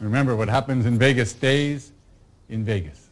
[0.00, 1.90] Remember, what happens in Vegas stays
[2.48, 3.08] in Vegas.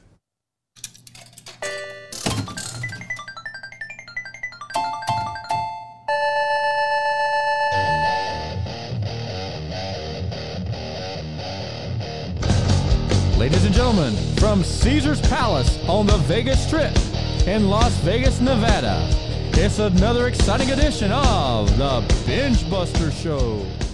[13.36, 16.96] Ladies and gentlemen, from Caesar's Palace on the Vegas Strip
[17.48, 19.08] in Las Vegas, Nevada,
[19.54, 23.85] it's another exciting edition of the Bengebuster Show.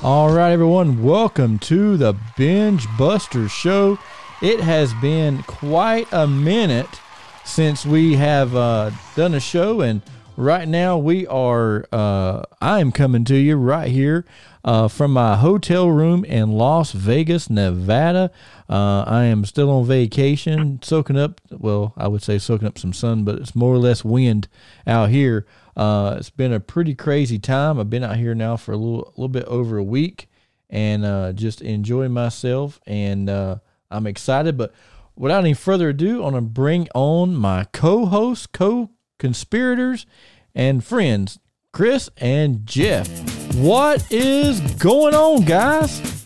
[0.00, 3.98] All right, everyone, welcome to the Binge Buster Show.
[4.40, 7.00] It has been quite a minute
[7.44, 10.02] since we have uh, done a show, and
[10.36, 11.84] right now we are.
[11.90, 14.24] Uh, I am coming to you right here
[14.64, 18.30] uh, from my hotel room in Las Vegas, Nevada.
[18.68, 21.40] Uh, I am still on vacation, soaking up.
[21.50, 24.46] Well, I would say soaking up some sun, but it's more or less wind
[24.86, 25.44] out here.
[25.78, 27.78] Uh, it's been a pretty crazy time.
[27.78, 30.28] I've been out here now for a little, little bit over a week,
[30.68, 32.80] and uh, just enjoying myself.
[32.84, 34.58] And uh, I'm excited.
[34.58, 34.74] But
[35.14, 40.04] without any further ado, I'm going to bring on my co-hosts, co-conspirators,
[40.52, 41.38] and friends,
[41.72, 43.08] Chris and Jeff.
[43.54, 46.17] What is going on, guys?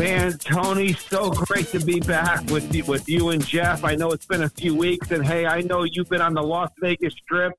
[0.00, 3.84] Man, Tony, so great to be back with you, with you and Jeff.
[3.84, 6.42] I know it's been a few weeks, and hey, I know you've been on the
[6.42, 7.52] Las Vegas Strip.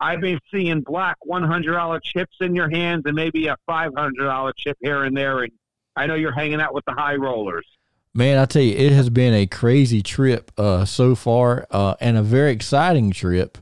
[0.00, 3.92] I've been seeing black one hundred dollar chips in your hands, and maybe a five
[3.94, 5.40] hundred dollar chip here and there.
[5.40, 5.52] And
[5.94, 7.66] I know you're hanging out with the high rollers.
[8.14, 12.16] Man, I tell you, it has been a crazy trip uh, so far, uh, and
[12.16, 13.58] a very exciting trip.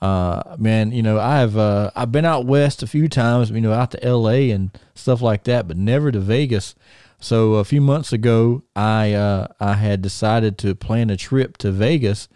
[0.00, 3.60] Uh, man, you know, I have uh, I've been out west a few times, you
[3.60, 4.52] know, out to L.A.
[4.52, 6.74] and stuff like that, but never to Vegas.
[7.24, 11.72] So a few months ago, I uh, I had decided to plan a trip to
[11.72, 12.28] Vegas,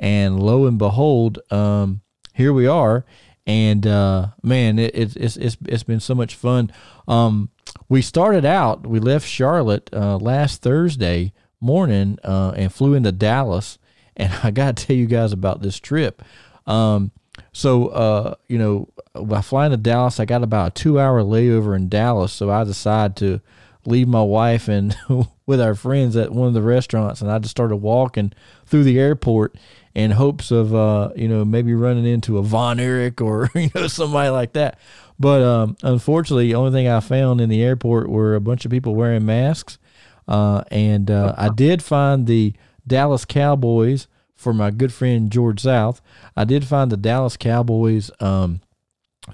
[0.00, 2.00] and lo and behold, um,
[2.34, 3.04] here we are.
[3.46, 6.72] And uh, man, it, it, it's it's it's been so much fun.
[7.06, 7.50] Um,
[7.88, 13.78] we started out, we left Charlotte uh, last Thursday morning uh, and flew into Dallas.
[14.16, 16.20] And I got to tell you guys about this trip.
[16.66, 17.12] Um,
[17.52, 21.76] so uh, you know, by flying to Dallas, I got about a two hour layover
[21.76, 22.32] in Dallas.
[22.32, 23.40] So I decided to
[23.84, 24.96] leave my wife and
[25.46, 28.32] with our friends at one of the restaurants, and I just started walking
[28.66, 29.56] through the airport
[29.94, 33.86] in hopes of uh, you know maybe running into a Von Erich or you know
[33.86, 34.78] somebody like that.
[35.18, 38.70] But um, unfortunately, the only thing I found in the airport were a bunch of
[38.70, 39.78] people wearing masks,
[40.26, 42.54] uh, and uh, I did find the
[42.86, 46.00] Dallas Cowboys for my good friend George South.
[46.36, 48.60] I did find the Dallas Cowboys um,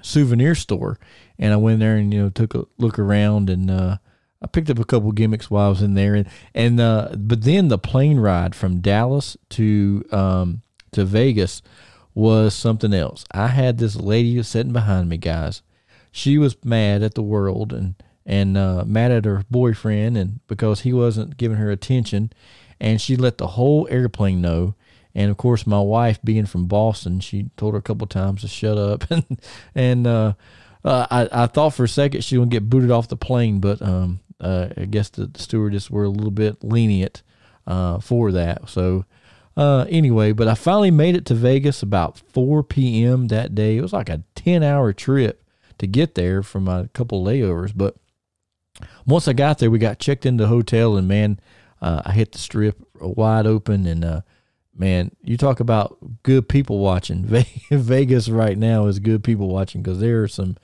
[0.01, 0.99] souvenir store,
[1.39, 3.97] and I went there and you know took a look around and uh,
[4.41, 7.43] I picked up a couple gimmicks while I was in there, and and uh, but
[7.43, 10.61] then the plane ride from Dallas to um,
[10.91, 11.61] to Vegas
[12.13, 13.25] was something else.
[13.31, 15.61] I had this lady sitting behind me, guys.
[16.11, 17.95] She was mad at the world and
[18.25, 22.31] and uh, mad at her boyfriend, and because he wasn't giving her attention,
[22.79, 24.75] and she let the whole airplane know.
[25.15, 28.47] And of course, my wife, being from Boston, she told her a couple times to
[28.47, 29.41] shut up, and
[29.75, 30.33] and uh,
[30.85, 33.81] uh, I I thought for a second she would get booted off the plane, but
[33.81, 37.23] um, uh, I guess the, the stewardess were a little bit lenient
[37.67, 38.69] uh, for that.
[38.69, 39.05] So
[39.57, 43.27] uh, anyway, but I finally made it to Vegas about 4 p.m.
[43.27, 43.77] that day.
[43.77, 45.43] It was like a 10 hour trip
[45.79, 47.73] to get there from a couple layovers.
[47.75, 47.97] But
[49.05, 51.39] once I got there, we got checked into the hotel, and man,
[51.81, 53.85] uh, I hit the strip wide open.
[53.85, 54.21] And uh,
[54.75, 57.25] man, you talk about good people watching.
[57.69, 60.57] Vegas right now is good people watching because there are some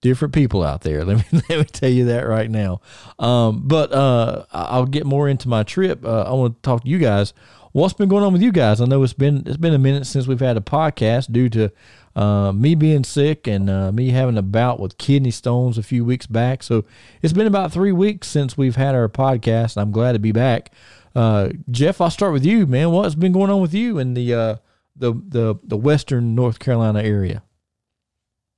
[0.00, 1.04] different people out there.
[1.08, 2.80] Let me let me tell you that right now.
[3.18, 6.04] Um, but uh, I'll get more into my trip.
[6.04, 7.32] Uh, I want to talk to you guys.
[7.72, 8.80] What's been going on with you guys?
[8.80, 11.70] I know it's been it's been a minute since we've had a podcast due to
[12.16, 16.04] uh, me being sick and uh, me having a bout with kidney stones a few
[16.04, 16.62] weeks back.
[16.62, 16.84] So
[17.22, 19.76] it's been about three weeks since we've had our podcast.
[19.76, 20.72] I'm glad to be back.
[21.14, 22.90] Uh, Jeff, I'll start with you, man.
[22.90, 24.56] What's been going on with you in the uh,
[24.96, 27.42] the the the Western North Carolina area?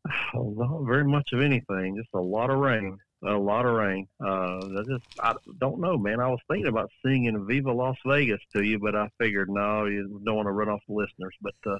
[0.34, 1.96] Not very much of anything.
[1.96, 2.98] Just a lot of rain.
[3.22, 4.08] A lot of rain.
[4.24, 6.20] Uh, I just I don't know, man.
[6.20, 10.22] I was thinking about singing "Viva Las Vegas" to you, but I figured no, you
[10.24, 11.34] don't want to run off the listeners.
[11.42, 11.76] But uh,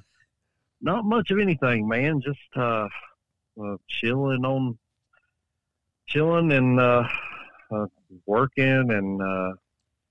[0.81, 2.21] not much of anything, man.
[2.21, 2.87] Just uh,
[3.59, 4.77] uh, chilling on,
[6.07, 7.07] chilling and uh,
[7.71, 7.87] uh,
[8.27, 9.53] working and uh,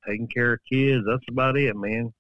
[0.09, 1.05] taking care of kids.
[1.07, 2.13] That's about it, man.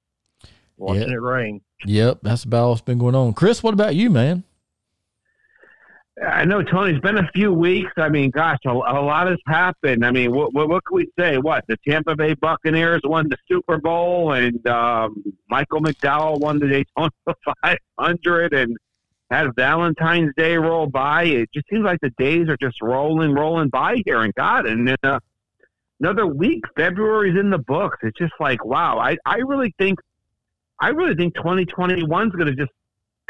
[0.76, 1.10] Watching yep.
[1.10, 1.60] it rain.
[1.84, 3.32] Yep, that's about what's been going on.
[3.32, 4.44] Chris, what about you, man?
[6.22, 6.92] I know Tony.
[6.92, 7.92] It's been a few weeks.
[7.96, 10.04] I mean, gosh, a, a lot has happened.
[10.04, 11.38] I mean, what, what, what can we say?
[11.38, 16.68] What the Tampa Bay Buccaneers won the Super Bowl, and um, Michael McDowell won the
[16.68, 17.10] Daytona
[17.62, 18.76] 500, and
[19.30, 21.24] had Valentine's Day roll by.
[21.24, 24.20] It just seems like the days are just rolling, rolling by here.
[24.20, 25.20] And God, and uh,
[26.00, 27.98] another week, February's in the books.
[28.02, 28.98] It's just like wow.
[28.98, 29.98] I I really think,
[30.80, 32.72] I really think 2021 is going to just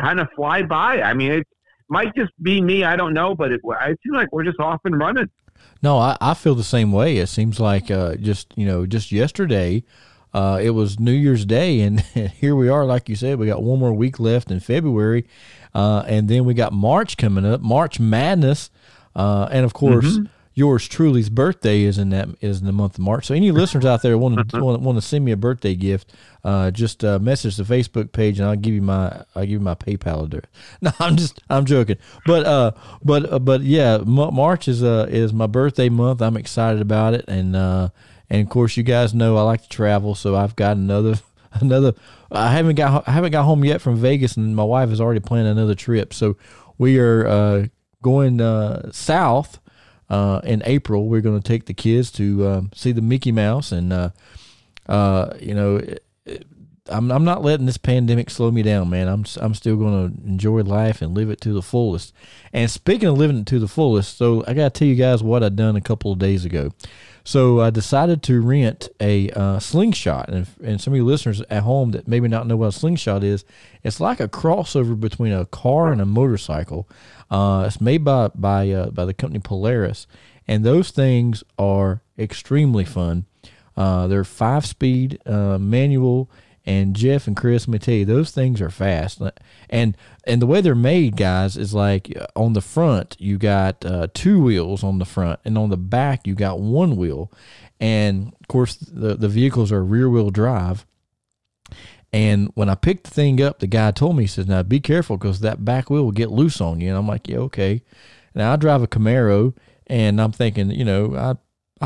[0.00, 1.02] kind of fly by.
[1.02, 1.46] I mean, it
[1.90, 2.84] might just be me.
[2.84, 5.28] I don't know, but it, it seems like we're just off and running.
[5.82, 7.19] No, I, I feel the same way.
[7.19, 9.84] It seems like uh, just you know just yesterday.
[10.32, 12.00] Uh, it was New Year's Day, and
[12.40, 12.84] here we are.
[12.84, 15.26] Like you said, we got one more week left in February,
[15.75, 18.70] uh, and then we got March coming up, March Madness,
[19.16, 20.26] uh, and of course, mm-hmm.
[20.60, 23.26] Yours truly's birthday is in that is in the month of March.
[23.26, 26.12] So, any listeners out there want to want, want to send me a birthday gift,
[26.44, 29.60] uh, just uh, message the Facebook page, and I'll give you my I'll give you
[29.60, 30.44] my PayPal address.
[30.82, 31.96] No, I'm just I'm joking,
[32.26, 32.72] but uh,
[33.02, 36.20] but but yeah, March is uh is my birthday month.
[36.20, 37.88] I'm excited about it, and uh
[38.28, 41.14] and of course, you guys know I like to travel, so I've got another
[41.54, 41.94] another.
[42.30, 45.20] I haven't got I haven't got home yet from Vegas, and my wife is already
[45.20, 46.12] planning another trip.
[46.12, 46.36] So
[46.76, 47.66] we are uh,
[48.02, 49.58] going uh, south
[50.10, 51.08] uh, in April.
[51.08, 54.10] We're going to take the kids to um, see the Mickey Mouse, and uh,
[54.88, 55.76] uh, you know.
[55.76, 56.46] It, it,
[56.88, 59.06] I'm I'm not letting this pandemic slow me down, man.
[59.06, 62.12] I'm I'm still going to enjoy life and live it to the fullest.
[62.52, 65.22] And speaking of living it to the fullest, so I got to tell you guys
[65.22, 66.72] what I done a couple of days ago.
[67.30, 70.30] So I decided to rent a uh, slingshot.
[70.30, 73.22] And, and some of you listeners at home that maybe not know what a slingshot
[73.22, 73.44] is,
[73.84, 76.88] it's like a crossover between a car and a motorcycle.
[77.30, 80.08] Uh, it's made by by uh, by the company Polaris,
[80.48, 83.26] and those things are extremely fun.
[83.76, 86.28] Uh, they're five speed uh, manual
[86.66, 89.22] and Jeff and Chris, let me tell you, those things are fast.
[89.70, 93.84] And and the way they're made, guys, is like uh, on the front you got
[93.84, 97.32] uh, two wheels on the front, and on the back you got one wheel.
[97.80, 100.86] And of course, the the vehicles are rear wheel drive.
[102.12, 104.80] And when I picked the thing up, the guy told me, he says, "Now be
[104.80, 107.82] careful because that back wheel will get loose on you." And I'm like, "Yeah, okay."
[108.34, 109.56] Now I drive a Camaro,
[109.86, 111.36] and I'm thinking, you know, I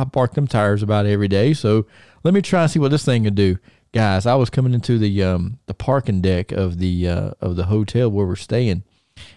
[0.01, 1.87] I park them tires about every day, so
[2.25, 3.59] let me try and see what this thing can do
[3.95, 7.67] guys, I was coming into the um, the parking deck of the uh, of the
[7.67, 8.83] hotel where we're staying,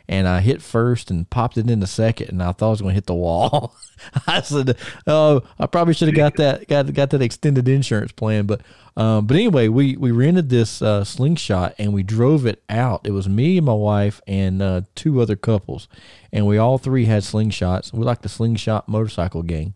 [0.09, 2.81] and I hit first and popped it in the second, and I thought I was
[2.81, 3.75] going to hit the wall.
[4.27, 4.75] I said,
[5.05, 8.61] "Oh, I probably should have got that got got that extended insurance plan." But
[8.97, 13.01] um, but anyway, we we rented this uh, slingshot and we drove it out.
[13.05, 15.87] It was me and my wife and uh, two other couples,
[16.33, 17.93] and we all three had slingshots.
[17.93, 19.75] We like the slingshot motorcycle gang.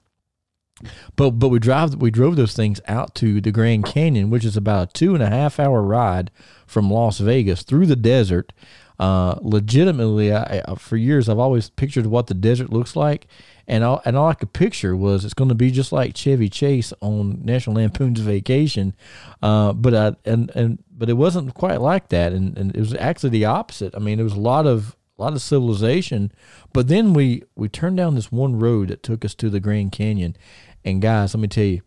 [1.16, 4.58] But but we drive we drove those things out to the Grand Canyon, which is
[4.58, 6.32] about a two and a half hour ride
[6.66, 8.54] from Las Vegas through the desert.
[9.00, 13.26] Uh, legitimately, I, for years I've always pictured what the desert looks like,
[13.68, 16.50] and all and all I could picture was it's going to be just like Chevy
[16.50, 18.94] Chase on National Lampoon's Vacation,
[19.42, 22.94] uh, but I, and and but it wasn't quite like that, and, and it was
[22.94, 23.96] actually the opposite.
[23.96, 26.32] I mean, there was a lot of a lot of civilization,
[26.74, 29.92] but then we we turned down this one road that took us to the Grand
[29.92, 30.36] Canyon,
[30.84, 31.82] and guys, let me tell you,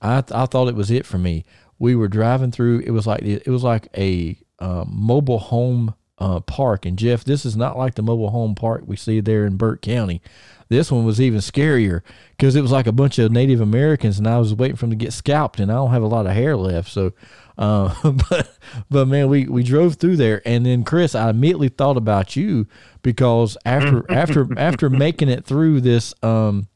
[0.00, 1.44] I th- I thought it was it for me.
[1.78, 2.80] We were driving through.
[2.80, 6.84] It was like it was like a uh, mobile home uh, park.
[6.84, 9.82] And Jeff, this is not like the mobile home park we see there in Burke
[9.82, 10.20] County.
[10.68, 14.28] This one was even scarier because it was like a bunch of Native Americans, and
[14.28, 16.32] I was waiting for them to get scalped, and I don't have a lot of
[16.32, 16.90] hair left.
[16.90, 17.12] So,
[17.58, 17.92] uh,
[18.30, 18.56] but
[18.88, 22.68] but man, we we drove through there, and then Chris, I immediately thought about you
[23.02, 26.68] because after after after making it through this um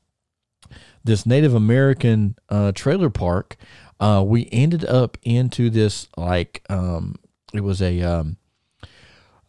[1.05, 3.57] this Native American uh, trailer park,
[4.01, 7.17] uh, we ended up into this like um,
[7.53, 8.37] it was a, um,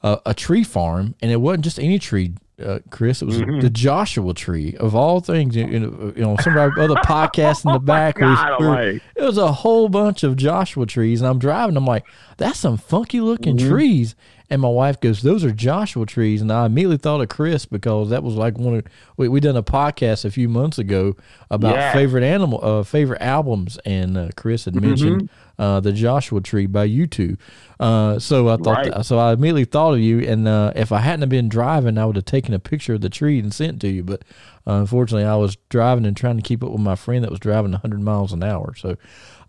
[0.04, 2.36] a, a tree farm, and it wasn't just any tree.
[2.64, 3.60] Uh, Chris, it was mm-hmm.
[3.60, 5.56] the Joshua tree of all things.
[5.58, 8.16] You know, you know some of our other podcasts in the back.
[8.16, 11.76] God, was, it was a whole bunch of Joshua trees, and I'm driving.
[11.76, 12.06] I'm like,
[12.38, 13.70] that's some funky looking mm-hmm.
[13.70, 14.16] trees.
[14.50, 18.12] And my wife goes, "Those are Joshua trees," and I immediately thought of Chris because
[18.12, 18.86] that was like one of
[19.18, 21.18] we we done a podcast a few months ago
[21.50, 21.92] about yeah.
[21.92, 25.45] favorite animal, uh, favorite albums, and uh, Chris had mentioned mm-hmm.
[25.58, 27.38] Uh, the Joshua Tree by U2.
[27.80, 28.94] Uh, so I thought, right.
[28.94, 32.06] that, so I immediately thought of you, and uh, if I hadn't been driving, I
[32.06, 34.04] would have taken a picture of the tree and sent to you.
[34.04, 34.24] But
[34.68, 37.40] uh, unfortunately, I was driving and trying to keep up with my friend that was
[37.40, 38.74] driving 100 miles an hour.
[38.76, 38.98] So,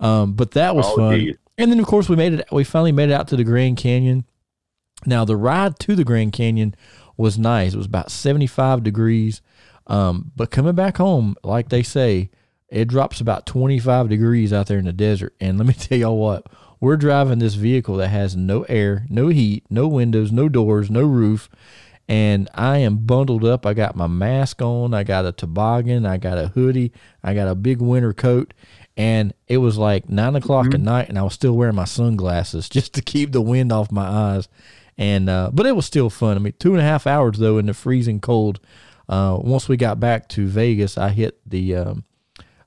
[0.00, 1.18] um, but that was oh, fun.
[1.18, 1.36] Geez.
[1.58, 2.46] And then of course we made it.
[2.52, 4.26] We finally made it out to the Grand Canyon
[5.04, 6.74] now, the ride to the Grand Canyon
[7.16, 7.74] was nice.
[7.74, 9.42] It was about 75 degrees.
[9.86, 12.30] Um, but coming back home, like they say,
[12.68, 15.34] it drops about 25 degrees out there in the desert.
[15.40, 16.46] And let me tell y'all what,
[16.80, 21.02] we're driving this vehicle that has no air, no heat, no windows, no doors, no
[21.02, 21.48] roof.
[22.08, 23.66] And I am bundled up.
[23.66, 24.94] I got my mask on.
[24.94, 26.06] I got a toboggan.
[26.06, 26.92] I got a hoodie.
[27.22, 28.54] I got a big winter coat.
[28.96, 30.74] And it was like nine o'clock mm-hmm.
[30.74, 33.90] at night, and I was still wearing my sunglasses just to keep the wind off
[33.90, 34.48] my eyes
[34.98, 36.36] and uh, but it was still fun.
[36.36, 38.60] I mean, two and a half hours though in the freezing cold.
[39.08, 42.04] Uh, once we got back to Vegas, I hit the um,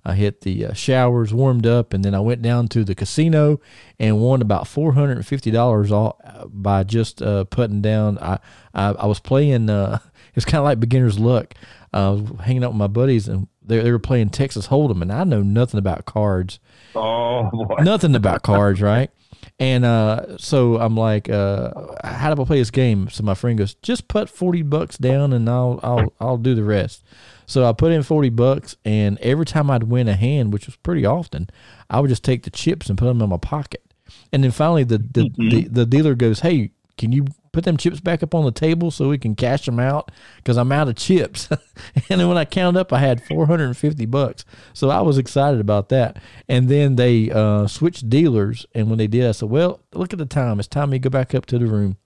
[0.10, 3.60] I hit the uh, showers, warmed up, and then I went down to the casino
[4.00, 8.18] and won about four hundred and fifty dollars all uh, by just uh, putting down.
[8.20, 8.40] I
[8.74, 9.70] I, I was playing.
[9.70, 10.00] Uh,
[10.36, 11.54] it's kind of like beginner's luck.
[11.94, 15.12] I was hanging out with my buddies, and they they were playing Texas Hold'em, and
[15.12, 16.60] I know nothing about cards.
[16.96, 17.84] Oh boy.
[17.84, 19.12] nothing about cards, right?
[19.60, 21.72] And uh, so I'm like, uh,
[22.04, 23.10] how do I play this game?
[23.10, 26.64] So my friend goes, just put forty bucks down, and I'll I'll I'll do the
[26.64, 27.04] rest.
[27.50, 30.76] So I put in forty bucks, and every time I'd win a hand, which was
[30.76, 31.50] pretty often,
[31.90, 33.84] I would just take the chips and put them in my pocket.
[34.32, 38.00] And then finally, the the, the, the dealer goes, "Hey, can you put them chips
[38.00, 40.12] back up on the table so we can cash them out?
[40.38, 41.50] Because I'm out of chips."
[42.10, 44.46] and then when I counted up, I had four hundred and fifty bucks.
[44.74, 46.22] So I was excited about that.
[46.48, 50.20] And then they uh, switched dealers, and when they did, I said, "Well, look at
[50.20, 50.60] the time.
[50.60, 51.98] It's time me to go back up to the room."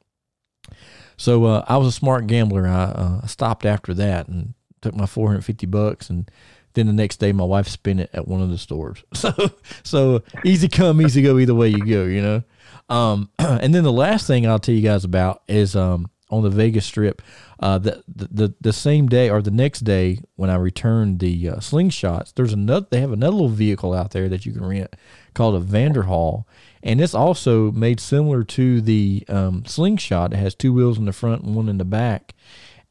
[1.18, 2.66] So uh, I was a smart gambler.
[2.66, 6.30] I uh, stopped after that and took my 450 bucks and
[6.74, 9.04] then the next day my wife spent it at one of the stores.
[9.14, 9.34] So
[9.84, 12.44] so easy come easy go either way you go you know?
[12.90, 16.50] Um, and then the last thing i'll tell you guys about is um, on the
[16.50, 17.22] vegas strip
[17.60, 21.56] uh, the, the the same day or the next day when i returned the uh,
[21.56, 24.94] slingshots there's another they have another little vehicle out there that you can rent
[25.34, 26.46] called a vanderhall
[26.84, 30.34] and it's also made similar to the um, slingshot.
[30.34, 32.36] It has two wheels in the front and one in the back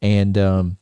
[0.00, 0.78] and um,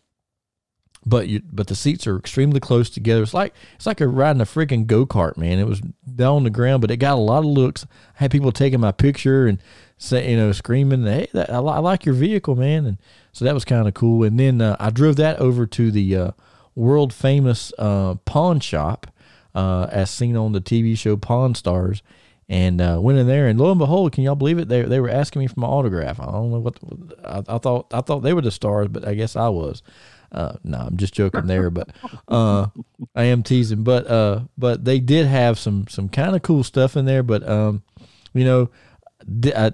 [1.05, 3.23] but you but the seats are extremely close together.
[3.23, 5.59] It's like it's like riding a freaking go kart, man.
[5.59, 7.85] It was down on the ground, but it got a lot of looks.
[8.19, 9.59] I had people taking my picture and
[9.97, 12.99] say, you know, screaming, "Hey, that, I, I like your vehicle, man!" And
[13.33, 14.25] so that was kind of cool.
[14.25, 16.31] And then uh, I drove that over to the uh,
[16.75, 19.07] world famous uh, pawn shop,
[19.55, 22.03] uh, as seen on the TV show Pawn Stars.
[22.49, 24.69] And uh, went in there, and lo and behold, can y'all believe it?
[24.69, 26.19] They, they were asking me for my autograph.
[26.19, 26.81] I don't know what
[27.25, 27.95] I, I thought.
[27.95, 29.85] I thought they were the stars, but I guess I was.
[30.33, 31.91] Uh, no, I'm just joking there, but
[32.29, 32.67] uh,
[33.15, 33.83] I am teasing.
[33.83, 37.23] But uh, but they did have some some kind of cool stuff in there.
[37.23, 37.83] But um,
[38.33, 38.71] you know,
[39.57, 39.73] I,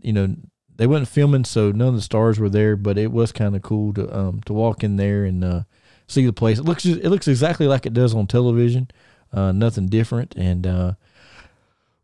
[0.00, 0.34] you know,
[0.76, 2.76] they weren't filming, so none of the stars were there.
[2.76, 5.62] But it was kind of cool to um to walk in there and uh,
[6.08, 6.58] see the place.
[6.58, 8.90] It looks it looks exactly like it does on television.
[9.32, 10.92] Uh, nothing different, and uh,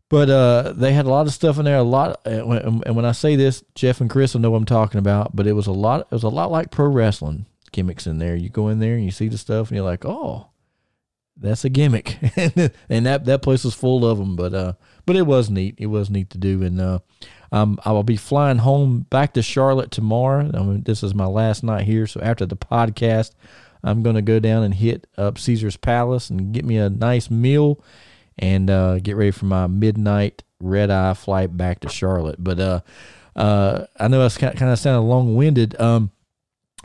[0.09, 1.77] but uh, they had a lot of stuff in there.
[1.77, 4.99] A lot, and when I say this, Jeff and Chris will know what I'm talking
[4.99, 5.35] about.
[5.35, 6.01] But it was a lot.
[6.01, 8.35] It was a lot like pro wrestling gimmicks in there.
[8.35, 10.49] You go in there and you see the stuff, and you're like, oh,
[11.37, 12.17] that's a gimmick.
[12.89, 14.35] and that that place was full of them.
[14.35, 14.73] But uh,
[15.05, 15.75] but it was neat.
[15.77, 16.61] It was neat to do.
[16.61, 16.99] And uh,
[17.51, 20.51] um, I will be flying home back to Charlotte tomorrow.
[20.53, 22.07] I mean, this is my last night here.
[22.07, 23.31] So after the podcast,
[23.83, 27.29] I'm going to go down and hit up Caesar's Palace and get me a nice
[27.29, 27.83] meal
[28.37, 32.43] and uh, get ready for my midnight red eye flight back to Charlotte.
[32.43, 32.79] But uh,
[33.35, 35.79] uh, I know I kind of sounded long winded.
[35.79, 36.11] Um,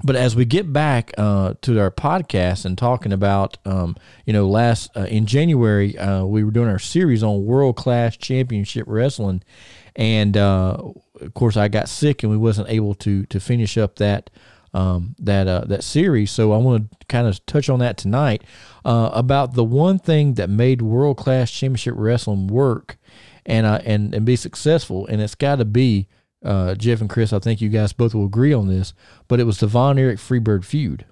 [0.02, 3.96] but as we get back uh, to our podcast and talking about, um,
[4.26, 8.16] you know, last uh, in January, uh, we were doing our series on world class
[8.16, 9.42] championship wrestling,
[9.94, 10.76] and uh,
[11.20, 14.30] of course, I got sick and we wasn't able to to finish up that
[14.72, 16.32] um, that uh, that series.
[16.32, 18.42] So I want to kind of touch on that tonight
[18.84, 22.98] uh, about the one thing that made world class championship wrestling work
[23.46, 26.08] and and and be successful, and it's got to be
[26.44, 28.94] uh, Jeff and Chris, I think you guys both will agree on this,
[29.28, 31.06] but it was the Von Erich Freebird feud.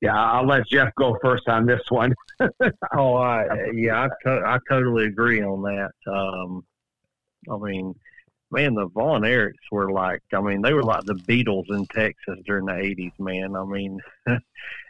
[0.00, 2.12] Yeah, I'll let Jeff go first on this one.
[2.96, 6.12] oh, I, yeah, I, to- I totally agree on that.
[6.12, 6.64] Um,
[7.48, 7.94] I mean,
[8.50, 12.38] man, the Von Erichs were like, I mean, they were like the Beatles in Texas
[12.44, 13.54] during the 80s, man.
[13.54, 14.00] I mean,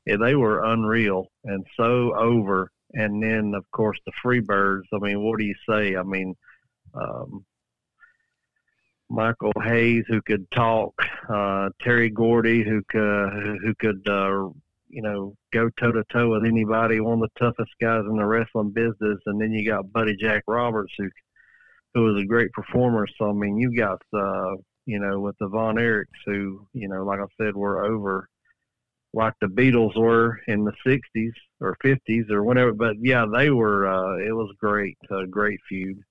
[0.07, 2.71] yeah, they were unreal and so over.
[2.95, 4.83] And then, of course, the Freebirds.
[4.95, 5.97] I mean, what do you say?
[5.97, 6.35] I mean,
[6.95, 7.45] um,
[9.13, 10.95] Michael Hayes, who could talk,
[11.29, 14.49] uh, Terry Gordy, who could who could uh,
[14.89, 18.25] you know go toe to toe with anybody, one of the toughest guys in the
[18.25, 21.11] wrestling business, and then you got Buddy Jack Roberts, who
[21.95, 23.07] who was a great performer.
[23.19, 24.57] So I mean, you got uh,
[24.87, 28.29] you know with the Von Erichs, who you know, like I said, were over
[29.15, 32.73] like the Beatles were in the '60s or '50s or whenever.
[32.73, 33.87] But yeah, they were.
[33.87, 36.03] Uh, it was great, a great feud.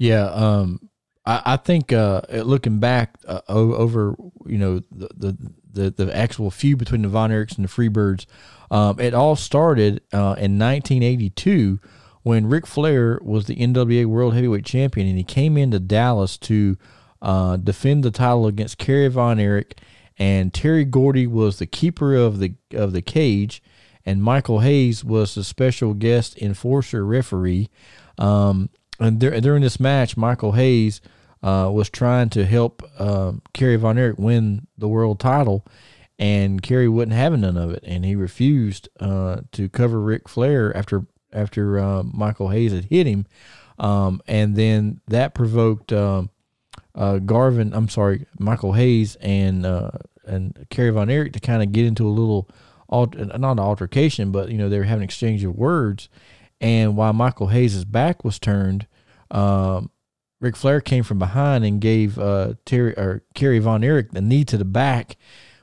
[0.00, 0.88] Yeah, um,
[1.26, 4.16] I, I, think uh, looking back uh, over
[4.46, 5.36] you know the, the,
[5.70, 8.24] the the actual feud between the Von Erichs and the Freebirds,
[8.70, 11.80] um, it all started uh, in 1982
[12.22, 16.78] when Ric Flair was the NWA World Heavyweight Champion and he came into Dallas to
[17.20, 19.78] uh, defend the title against Kerry Von Erich,
[20.18, 23.62] and Terry Gordy was the keeper of the of the cage,
[24.06, 27.68] and Michael Hayes was the special guest enforcer referee.
[28.16, 31.00] Um, and dur- during this match, Michael Hayes
[31.42, 35.64] uh, was trying to help um, Kerry Von Erich win the world title,
[36.18, 40.76] and Kerry wouldn't have none of it, and he refused uh, to cover Ric Flair
[40.76, 43.26] after after uh, Michael Hayes had hit him,
[43.78, 46.30] um, and then that provoked um,
[46.94, 47.72] uh, Garvin.
[47.72, 49.92] I'm sorry, Michael Hayes and uh,
[50.26, 52.48] and Kerry Von Erich to kind of get into a little,
[52.90, 56.10] not an altercation, but you know they were having an exchange of words,
[56.60, 58.86] and while Michael Hayes' back was turned.
[59.30, 59.90] Um,
[60.40, 64.44] Ric Flair came from behind and gave uh, Terry or Kerry Von Erich the knee
[64.46, 65.16] to the back,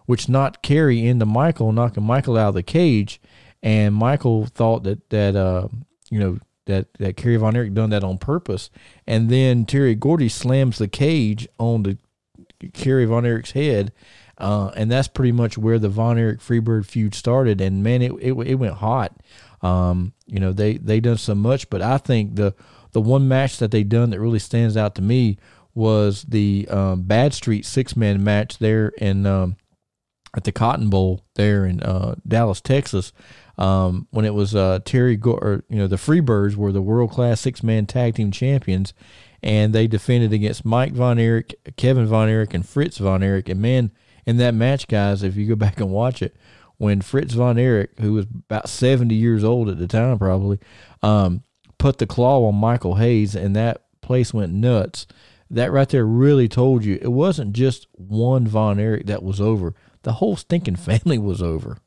[0.05, 3.19] which knocked Kerry into Michael, knocking Michael out of the cage.
[3.63, 5.67] And Michael thought that that uh,
[6.09, 8.69] you know that that Kerry Von Erich done that on purpose.
[9.07, 11.97] And then Terry Gordy slams the cage on the
[12.73, 13.91] Kerry Von Erich's head.
[14.37, 17.59] Uh, and that's pretty much where the Von Erich Freebird feud started.
[17.59, 19.17] And man, it it, it went hot.
[19.63, 22.53] Um, you know, they they done so much, but I think the
[22.97, 25.37] the one match that they done that really stands out to me
[25.75, 29.55] was the um, Bad Street six man match there in um,
[30.35, 33.13] at the Cotton Bowl there in uh, Dallas, Texas.
[33.59, 37.11] Um, when it was uh, Terry, Go- or, you know, the Freebirds were the world
[37.11, 38.95] class six man tag team champions,
[39.43, 43.47] and they defended against Mike Von Erich, Kevin Von Erich, and Fritz Von Erich.
[43.47, 43.91] And man,
[44.25, 46.35] in that match, guys, if you go back and watch it,
[46.77, 50.57] when Fritz Von Erich, who was about 70 years old at the time, probably,
[51.03, 51.43] um,
[51.77, 55.07] put the claw on Michael Hayes, and that place went nuts.
[55.49, 59.73] That right there really told you it wasn't just one Von Erich that was over.
[60.03, 61.77] The whole stinking family was over.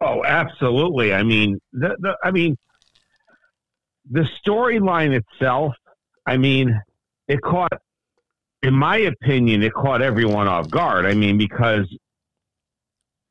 [0.00, 1.12] Oh, absolutely.
[1.12, 2.56] I mean, the, the I mean,
[4.10, 5.74] the storyline itself.
[6.26, 6.80] I mean,
[7.26, 7.72] it caught,
[8.62, 11.04] in my opinion, it caught everyone off guard.
[11.04, 11.86] I mean, because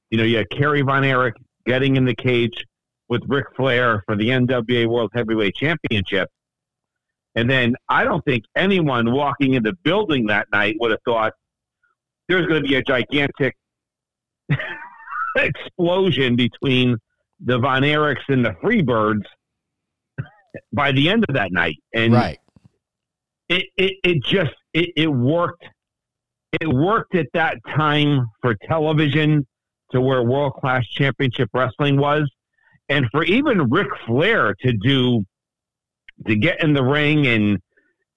[0.09, 1.35] you know, you had Kerry Von Erich
[1.65, 2.65] getting in the cage
[3.09, 6.29] with Ric Flair for the NWA World Heavyweight Championship.
[7.35, 11.33] And then I don't think anyone walking in the building that night would have thought
[12.27, 13.55] there's going to be a gigantic
[15.35, 16.97] explosion between
[17.39, 19.23] the Von Erichs and the Freebirds
[20.73, 21.77] by the end of that night.
[21.93, 22.39] And right.
[23.49, 25.63] it, it, it just, it, it worked.
[26.59, 29.45] It worked at that time for television
[29.91, 32.29] to where world class championship wrestling was.
[32.89, 35.25] And for even Ric Flair to do,
[36.25, 37.59] to get in the ring and,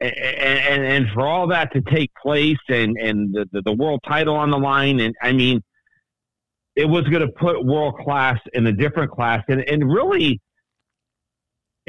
[0.00, 4.00] and, and, and for all that to take place and, and the, the, the world
[4.06, 5.00] title on the line.
[5.00, 5.60] And I mean,
[6.76, 9.42] it was going to put world class in a different class.
[9.48, 10.40] And, and really,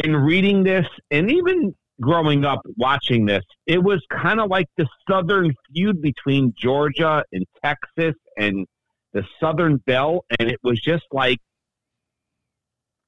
[0.04, 4.88] in reading this and even growing up watching this, it was kind of like the
[5.10, 8.66] Southern feud between Georgia and Texas and
[9.14, 11.40] the Southern Belle, and it was just like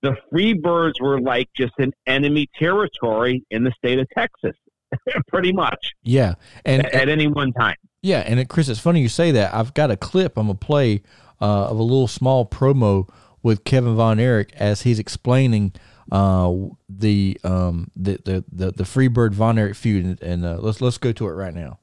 [0.02, 4.56] the Freebirds were like just an enemy territory in the state of Texas,
[5.28, 5.94] pretty much.
[6.04, 6.36] Yeah,
[6.66, 7.76] and at, at, any one time.
[8.02, 9.54] Yeah, and it, Chris, it's funny you say that.
[9.54, 11.02] I've got a clip I'm gonna play
[11.42, 13.10] uh, of a little small promo
[13.42, 15.74] with Kevin Von Erich as he's explaining
[16.12, 16.54] uh,
[16.90, 20.98] the, um, the the the the Freebird Von Erich feud, and, and uh, let's let's
[20.98, 21.80] go to it right now.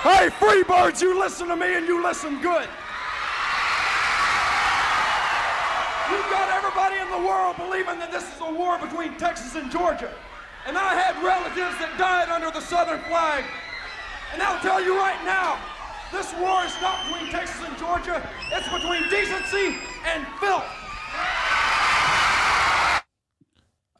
[0.00, 2.68] Hey, Freebirds, you listen to me and you listen good.
[6.10, 9.70] You've got everybody in the world believing that this is a war between Texas and
[9.70, 10.10] Georgia.
[10.66, 13.44] And I had relatives that died under the Southern flag.
[14.32, 15.58] And I'll tell you right now,
[16.10, 18.18] this war is not between Texas and Georgia,
[18.50, 20.81] it's between decency and filth.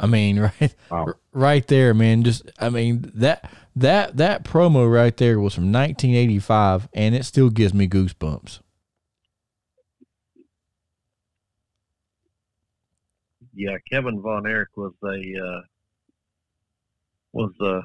[0.02, 1.14] I mean, right, wow.
[1.32, 2.24] right there, man.
[2.24, 7.48] Just, I mean that that that promo right there was from 1985, and it still
[7.48, 8.60] gives me goosebumps.
[13.54, 15.60] Yeah, Kevin Von Erich was a uh,
[17.32, 17.82] was a uh,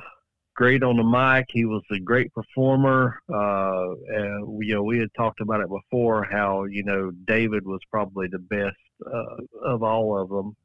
[0.58, 1.46] great on the mic.
[1.50, 3.22] He was a great performer.
[3.30, 7.80] Uh, and you know, we had talked about it before how you know David was
[7.92, 8.76] probably the best
[9.06, 10.56] uh, of all of them,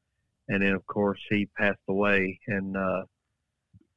[0.52, 3.02] and then of course he passed away, and uh,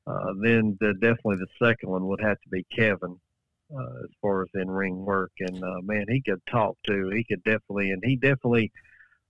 [0.08, 3.20] uh, then the, definitely the second one would have to be Kevin.
[3.76, 7.10] Uh, as far as in ring work, and uh, man, he could talk too.
[7.10, 8.72] He could definitely, and he definitely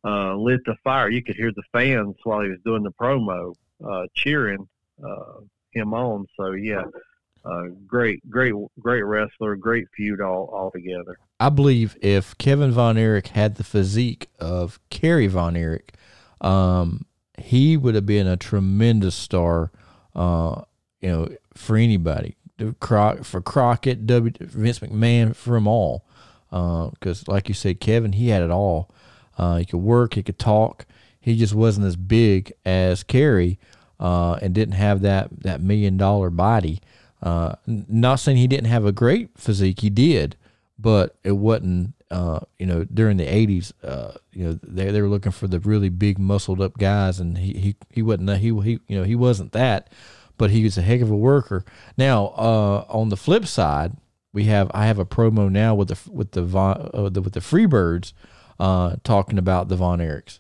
[0.04, 1.10] uh, lit the fire.
[1.10, 3.56] You could hear the fans while he was doing the promo
[3.90, 4.68] uh, cheering
[5.02, 5.40] uh,
[5.72, 6.26] him on.
[6.38, 6.84] So yeah,
[7.46, 11.18] uh, great, great, great wrestler, great feud all all together.
[11.40, 15.94] I believe if Kevin Von Erich had the physique of Kerry Von Erich,
[16.42, 17.06] um,
[17.38, 19.72] he would have been a tremendous star.
[20.14, 20.62] Uh,
[21.02, 24.32] you know, for anybody, for Crockett, W.
[24.40, 26.06] Vince McMahon, for them all.
[26.50, 28.90] Because, uh, like you said, Kevin, he had it all.
[29.38, 30.86] Uh, he could work, he could talk.
[31.20, 33.60] He just wasn't as big as Kerry,
[34.00, 36.82] uh, and didn't have that that million dollar body.
[37.22, 40.38] Uh, not saying he didn't have a great physique, he did,
[40.78, 41.95] but it wasn't.
[42.12, 45.60] Uh, you know, during the '80s, uh, you know, they they were looking for the
[45.60, 48.30] really big, muscled up guys, and he he he wasn't.
[48.38, 49.90] He he you know he wasn't that,
[50.38, 51.66] but he was a heck of a worker.
[51.98, 53.94] Now, uh, on the flip side,
[54.34, 57.40] we have I have a promo now with the with the, uh, the with the
[57.40, 58.14] Freebirds
[58.60, 60.40] uh, talking about the Von Erichs.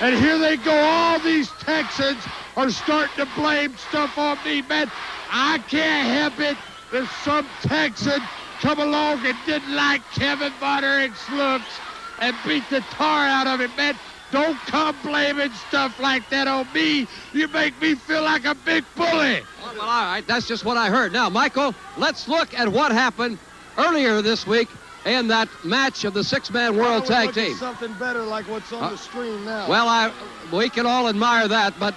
[0.00, 0.72] And here they go.
[0.72, 2.18] All these Texans
[2.56, 4.90] are starting to blame stuff on me, man.
[5.30, 6.56] I can't help it
[6.90, 8.20] There's some Texan
[8.62, 11.80] come along and didn't like Kevin Von Erich's looks
[12.20, 13.94] and beat the tar out of him, man.
[14.30, 17.06] Don't come blaming stuff like that on me.
[17.34, 19.42] You make me feel like a big bully.
[19.62, 20.22] Well, all right.
[20.26, 21.12] That's just what I heard.
[21.12, 23.38] Now, Michael, let's look at what happened
[23.76, 24.68] earlier this week
[25.04, 27.56] in that match of the six-man world tag team.
[27.56, 29.68] Something better like what's on Uh, the screen now.
[29.68, 30.12] Well, I
[30.52, 31.94] we can all admire that, but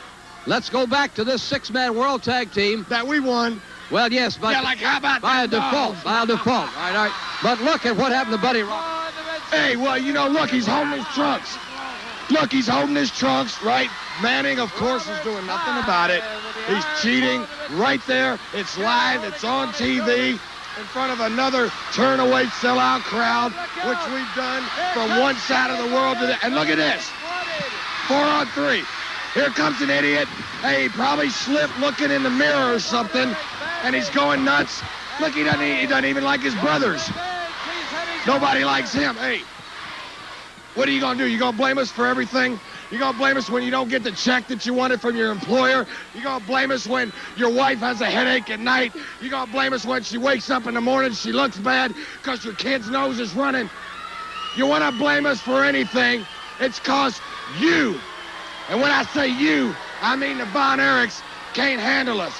[0.47, 2.85] let's go back to this six-man world tag team.
[2.89, 3.61] that we won.
[3.91, 6.67] Well, yes, but yeah, like how about by a default, by a default.
[6.69, 7.13] All right, all right.
[7.43, 9.11] But look at what happened to Buddy Rock.
[9.51, 11.57] Hey, well, you know, look, he's holding his trunks.
[12.31, 13.89] Look, he's holding his trunks, right?
[14.21, 16.23] Manning, of course, is doing nothing about it.
[16.67, 18.39] He's cheating right there.
[18.53, 19.23] It's live.
[19.23, 23.51] It's on TV in front of another turn-away sellout crowd,
[23.85, 26.43] which we've done from one side of the world to the...
[26.43, 27.07] And look at this.
[28.07, 28.83] Four on three.
[29.35, 30.27] Here comes an idiot.
[30.61, 33.35] Hey, he probably slipped looking in the mirror or something,
[33.85, 34.81] and he's going nuts.
[35.21, 37.07] Look, he doesn't, he doesn't even like his brothers.
[38.25, 39.15] Nobody likes him.
[39.15, 39.41] Hey,
[40.73, 41.29] what are you going to do?
[41.29, 42.59] You going to blame us for everything?
[42.91, 45.15] You going to blame us when you don't get the check that you wanted from
[45.15, 45.85] your employer?
[46.15, 48.95] You going to blame us when your wife has a headache at night?
[49.21, 51.93] You going to blame us when she wakes up in the morning, she looks bad
[52.17, 53.69] because your kid's nose is running?
[54.57, 56.25] You want to blame us for anything,
[56.59, 57.19] it's cause
[57.59, 57.99] you,
[58.69, 61.21] and when I say you, I mean the Von Erichs
[61.53, 62.33] can't handle us.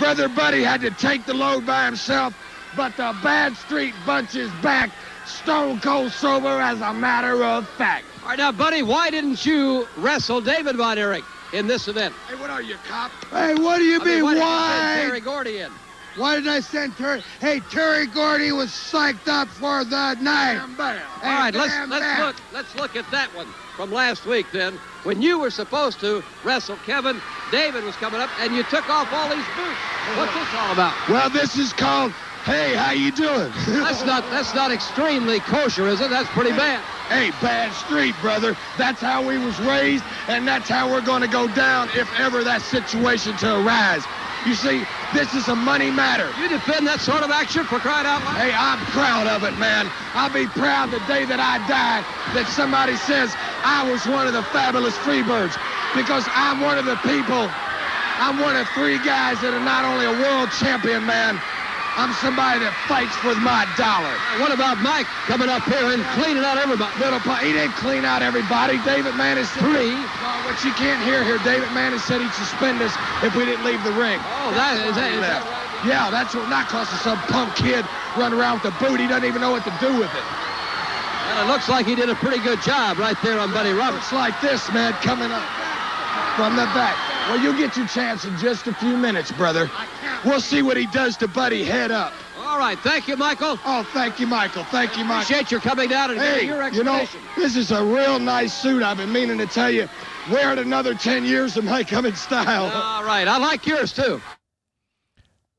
[0.00, 2.34] Brother Buddy had to take the load by himself,
[2.74, 4.90] but the Bad Street Bunch is back,
[5.26, 8.06] stone cold sober as a matter of fact.
[8.22, 12.14] All right, now, Buddy, why didn't you wrestle David Von Erich in this event?
[12.30, 13.12] Hey, what are you, cop?
[13.30, 14.32] Hey, what do you I mean, mean, why?
[14.32, 14.94] did you why?
[14.96, 15.72] send Terry Gordy in?
[16.16, 17.22] Why did I send Terry?
[17.38, 20.54] Hey, Terry Gordy was psyched up for the night.
[20.60, 21.02] Bam, bam.
[21.22, 23.46] All right, let's let's look let's look at that one
[23.80, 24.78] from last week then.
[25.04, 27.18] When you were supposed to wrestle Kevin,
[27.50, 29.80] David was coming up, and you took off all these boots.
[30.18, 30.94] What's this all about?
[31.08, 32.12] Well, this is called.
[32.44, 33.50] Hey, how you doing?
[33.66, 36.08] That's not that's not extremely kosher, is it?
[36.08, 36.80] That's pretty bad.
[37.08, 38.56] Hey, bad street, brother.
[38.78, 42.44] That's how we was raised, and that's how we're going to go down if ever
[42.44, 44.04] that situation to arise.
[44.46, 46.32] You see, this is a money matter.
[46.40, 48.40] You defend that sort of action for crying out loud?
[48.40, 49.84] Hey, I'm proud of it, man.
[50.16, 52.00] I'll be proud the day that I die
[52.32, 55.52] that somebody says I was one of the fabulous Freebirds
[55.92, 57.52] because I'm one of the people.
[58.20, 61.36] I'm one of three guys that are not only a world champion, man.
[61.98, 64.14] I'm somebody that fights for my dollar.
[64.38, 66.94] What about Mike coming up here and cleaning out everybody?
[67.02, 68.78] Little, he didn't clean out everybody.
[68.86, 69.90] David Manning said Three.
[69.90, 72.94] No, what you can't hear here, David Manning said he'd suspend us
[73.26, 74.22] if we didn't leave the ring.
[74.22, 75.88] Oh, that is that, is that right?
[75.88, 77.84] Yeah, that's what not cause some punk kid
[78.16, 79.00] run around with the boot.
[79.00, 80.26] He doesn't even know what to do with it.
[81.26, 84.10] Well, it looks like he did a pretty good job right there on Buddy Roberts.
[84.10, 85.69] Looks like this, man, coming up
[86.40, 86.96] from the back.
[87.28, 89.70] Well, you'll get your chance in just a few minutes, brother.
[90.24, 92.14] We'll see what he does to Buddy head up.
[92.38, 93.58] All right, thank you, Michael.
[93.66, 94.64] Oh, thank you, Michael.
[94.64, 95.20] Thank you, Michael.
[95.20, 97.04] Appreciate your coming down and Hey, giving your you know,
[97.36, 98.82] this is a real nice suit.
[98.82, 99.86] I've been meaning to tell you.
[100.30, 102.72] Wear it another 10 years and might come in style.
[102.74, 104.22] All right, I like yours too.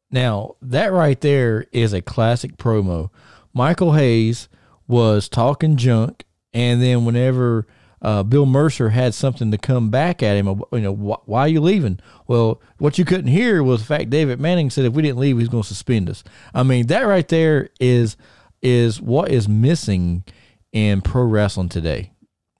[0.09, 3.11] Now, that right there is a classic promo.
[3.53, 4.49] Michael Hayes
[4.87, 7.67] was talking junk, and then whenever
[8.01, 11.47] uh, Bill Mercer had something to come back at him, you know, wh- why are
[11.47, 11.99] you leaving?
[12.27, 15.37] Well, what you couldn't hear was the fact David Manning said if we didn't leave,
[15.37, 16.23] he's going to suspend us.
[16.53, 18.17] I mean, that right there is
[18.61, 20.23] is what is missing
[20.71, 22.11] in pro wrestling today.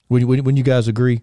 [0.08, 1.22] Would, would, would you guys agree?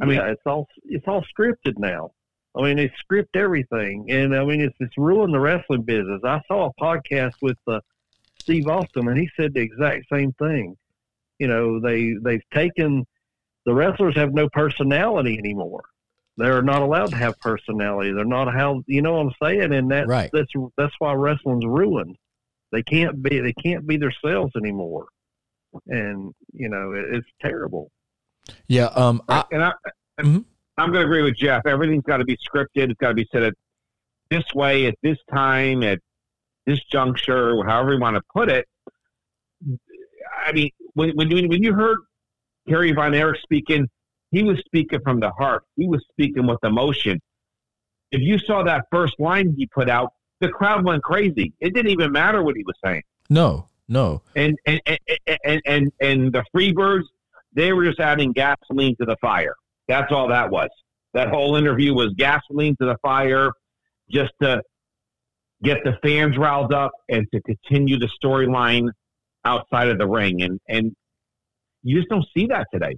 [0.00, 2.12] I mean, yeah, it's all it's all scripted now.
[2.56, 6.20] I mean, they script everything, and I mean, it's it's ruined the wrestling business.
[6.24, 7.80] I saw a podcast with uh,
[8.38, 10.76] Steve Austin, and he said the exact same thing.
[11.38, 13.04] You know, they they've taken
[13.66, 15.82] the wrestlers have no personality anymore.
[16.36, 18.12] They're not allowed to have personality.
[18.12, 20.30] They're not how you know what I'm saying, and that Right.
[20.32, 22.16] that's that's why wrestling's ruined.
[22.70, 25.06] They can't be they can't be themselves anymore,
[25.86, 27.90] and you know it, it's terrible.
[28.66, 28.86] Yeah.
[28.86, 29.22] Um.
[29.28, 29.72] I, and I,
[30.20, 30.44] Mhm.
[30.78, 31.66] I'm going to agree with Jeff.
[31.66, 32.90] Everything's got to be scripted.
[32.90, 33.54] It's got to be said at
[34.30, 36.00] this way, at this time, at
[36.66, 38.66] this juncture, however you want to put it.
[40.46, 41.98] I mean, when when you, when you heard
[42.68, 43.88] Kerry Von Erich speaking,
[44.30, 45.64] he was speaking from the heart.
[45.76, 47.20] He was speaking with emotion.
[48.10, 51.52] If you saw that first line he put out, the crowd went crazy.
[51.60, 53.02] It didn't even matter what he was saying.
[53.30, 54.22] No, no.
[54.36, 54.98] And and and
[55.44, 57.04] and and, and the Freebirds,
[57.52, 59.54] they were just adding gasoline to the fire.
[59.88, 60.68] That's all that was.
[61.14, 63.52] That whole interview was gasoline to the fire,
[64.10, 64.62] just to
[65.62, 68.88] get the fans riled up and to continue the storyline
[69.44, 70.42] outside of the ring.
[70.42, 70.94] And and
[71.82, 72.96] you just don't see that today.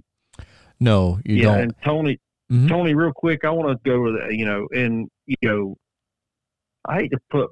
[0.79, 1.59] No, you yeah, don't.
[1.61, 2.19] and Tony,
[2.51, 2.67] Mhm.
[2.69, 5.75] Tony, real quick, I want to go to the, you know, and you know,
[6.87, 7.49] I hate to put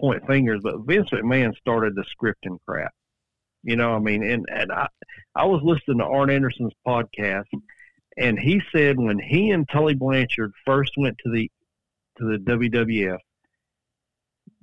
[0.00, 2.92] point fingers, but Vince McMahon started the scripting crap.
[3.62, 4.88] You know, I mean, and and I,
[5.36, 7.44] I was listening to Arn Anderson's podcast,
[8.16, 11.48] and he said when he and Tully Blanchard first went to the
[12.18, 13.18] to the WWF,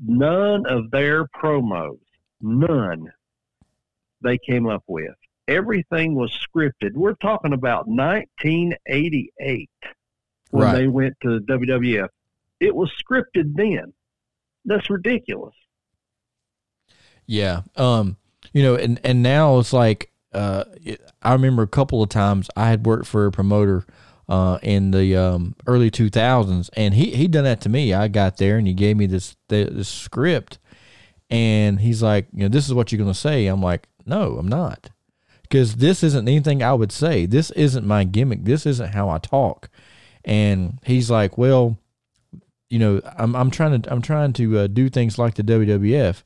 [0.06, 2.00] none of their promos,
[2.42, 3.12] none,
[4.22, 5.14] they came up with.
[5.48, 6.94] Everything was scripted.
[6.94, 9.70] We're talking about 1988
[10.52, 10.76] when Right.
[10.76, 12.10] they went to the WWF.
[12.60, 13.94] It was scripted then.
[14.66, 15.56] That's ridiculous.
[17.26, 17.62] Yeah.
[17.76, 18.18] Um,
[18.54, 20.64] you know, and and now it's like uh
[21.22, 23.86] I remember a couple of times I had worked for a promoter
[24.30, 27.94] uh in the um early 2000s and he he done that to me.
[27.94, 30.60] I got there and he gave me this this script
[31.30, 33.48] and he's like, you know, this is what you're going to say.
[33.48, 34.90] I'm like, "No, I'm not."
[35.50, 37.26] Cuz this isn't anything I would say.
[37.26, 38.46] This isn't my gimmick.
[38.46, 39.70] This isn't how I talk.
[40.24, 41.78] And he's like, "Well,
[42.70, 46.24] you know, I'm I'm trying to I'm trying to uh, do things like the WWF."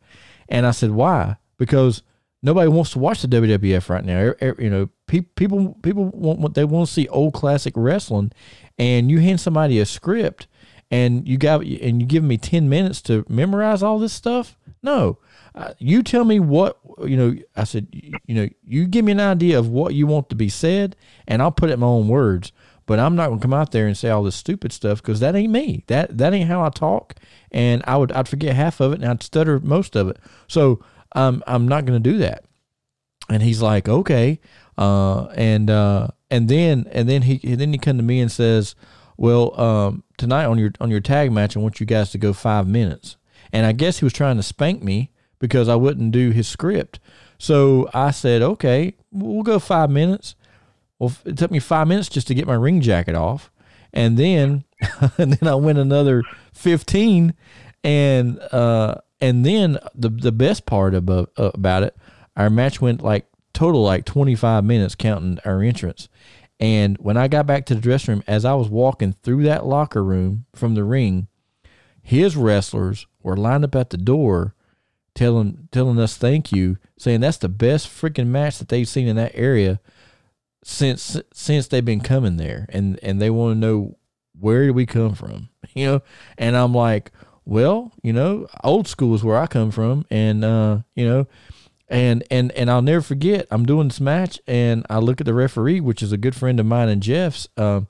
[0.48, 2.04] And I said, "Why?" Because
[2.44, 4.20] nobody wants to watch the WWF right now.
[4.20, 7.74] Er- er- You know, pe- people people want what they want to see old classic
[7.76, 8.32] wrestling,
[8.78, 10.48] and you hand somebody a script,
[10.92, 14.56] and you got and you give me ten minutes to memorize all this stuff.
[14.84, 15.18] No,
[15.56, 17.36] uh, you tell me what you know.
[17.56, 20.36] I said, you, you know, you give me an idea of what you want to
[20.36, 22.52] be said, and I'll put it in my own words.
[22.86, 25.36] But I'm not gonna come out there and say all this stupid stuff because that
[25.36, 25.84] ain't me.
[25.88, 27.16] That that ain't how I talk,
[27.52, 30.18] and I would I'd forget half of it and I'd stutter most of it.
[30.48, 32.44] So um, I'm not gonna do that.
[33.30, 34.40] And he's like, okay,
[34.78, 38.32] uh, and uh, and then and then he and then he come to me and
[38.32, 38.76] says,
[39.16, 42.34] well, um, tonight on your on your tag match, I want you guys to go
[42.34, 43.16] five minutes.
[43.54, 47.00] And I guess he was trying to spank me because I wouldn't do his script.
[47.38, 50.36] So I said, okay, we'll go five minutes.
[51.00, 53.52] Well, it took me five minutes just to get my ring jacket off,
[53.92, 54.64] and then
[55.18, 57.34] and then I went another fifteen,
[57.84, 61.98] and uh, and then the the best part about uh, about it,
[62.38, 66.08] our match went like total like twenty five minutes counting our entrance,
[66.60, 69.66] and when I got back to the dressing room, as I was walking through that
[69.66, 71.28] locker room from the ring,
[72.02, 74.56] his wrestlers were lined up at the door
[75.16, 79.16] telling telling us thank you, saying that's the best freaking match that they've seen in
[79.16, 79.80] that area
[80.64, 83.98] since since they've been coming there, and and they want to know
[84.38, 86.02] where did we come from, you know?
[86.38, 87.12] And I'm like,
[87.46, 91.28] well, you know, old school is where I come from, and uh, you know,
[91.88, 93.48] and and and I'll never forget.
[93.52, 96.60] I'm doing this match, and I look at the referee, which is a good friend
[96.60, 97.48] of mine and Jeff's.
[97.56, 97.82] Uh,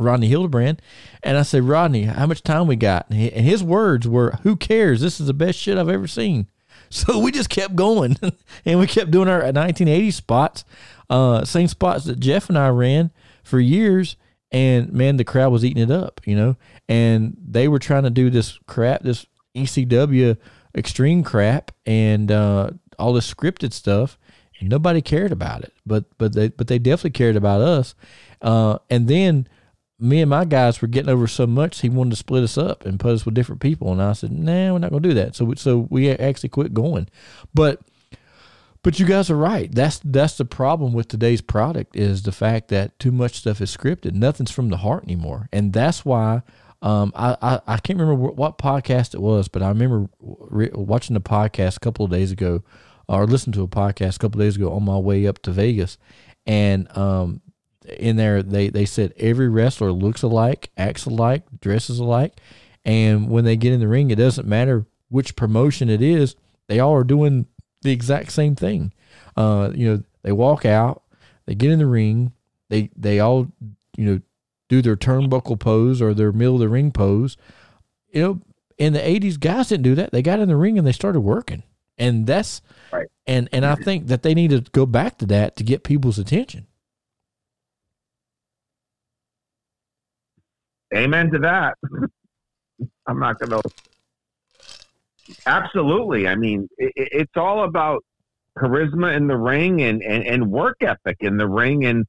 [0.00, 0.80] Rodney Hildebrand,
[1.22, 3.06] and I said, Rodney, how much time we got?
[3.10, 5.00] And, his words were, "Who cares?
[5.00, 6.46] This is the best shit I've ever seen."
[6.92, 8.16] So we just kept going,
[8.64, 10.64] and we kept doing our 1980 spots,
[11.08, 13.12] uh, same spots that Jeff and I ran
[13.44, 14.16] for years.
[14.50, 16.56] And man, the crowd was eating it up, you know.
[16.88, 20.36] And they were trying to do this crap, this ECW
[20.76, 24.18] extreme crap, and uh, all this scripted stuff,
[24.58, 25.72] and nobody cared about it.
[25.86, 27.94] But but they but they definitely cared about us.
[28.42, 29.48] Uh, and then
[30.00, 32.84] me and my guys were getting over so much he wanted to split us up
[32.86, 33.92] and put us with different people.
[33.92, 35.36] And i said nah we're not going to do that.
[35.36, 37.08] So we, so we actually quit going.
[37.54, 37.80] But
[38.82, 39.70] but you guys are right.
[39.72, 43.76] That's that's the problem with today's product is the fact that too much stuff is
[43.76, 44.14] scripted.
[44.14, 45.48] Nothing's from the heart anymore.
[45.52, 46.42] And that's why
[46.82, 51.14] um, I, I, I can't remember what podcast it was, but I remember re- watching
[51.14, 52.62] the podcast a couple of days ago,
[53.06, 55.50] or listening to a podcast a couple of days ago on my way up to
[55.50, 55.98] Vegas,
[56.46, 57.42] and um,
[57.86, 62.34] in there they they said every wrestler looks alike, acts alike, dresses alike,
[62.84, 66.36] and when they get in the ring, it doesn't matter which promotion it is,
[66.68, 67.46] they all are doing
[67.82, 68.92] the exact same thing.
[69.36, 71.02] Uh, you know, they walk out,
[71.46, 72.32] they get in the ring,
[72.68, 73.48] they they all
[73.96, 74.20] you know
[74.68, 77.36] do their turnbuckle pose or their middle of the ring pose.
[78.10, 78.40] You know,
[78.78, 80.12] in the '80s, guys didn't do that.
[80.12, 81.62] They got in the ring and they started working,
[81.98, 82.62] and that's
[82.92, 83.08] Right.
[83.26, 86.18] And and I think that they need to go back to that to get people's
[86.18, 86.66] attention.
[90.94, 91.76] Amen to that.
[93.06, 93.70] I'm not going to.
[95.46, 96.26] Absolutely.
[96.28, 98.04] I mean, it, it- it's all about
[98.58, 102.04] charisma in the ring and, and, and work ethic in the ring and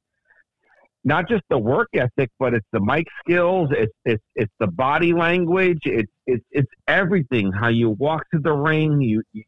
[1.04, 5.12] not just the work ethic, but it's the mic skills, it's it's it's the body
[5.12, 7.50] language, it's it's it's everything.
[7.50, 9.44] How you walk to the ring, you you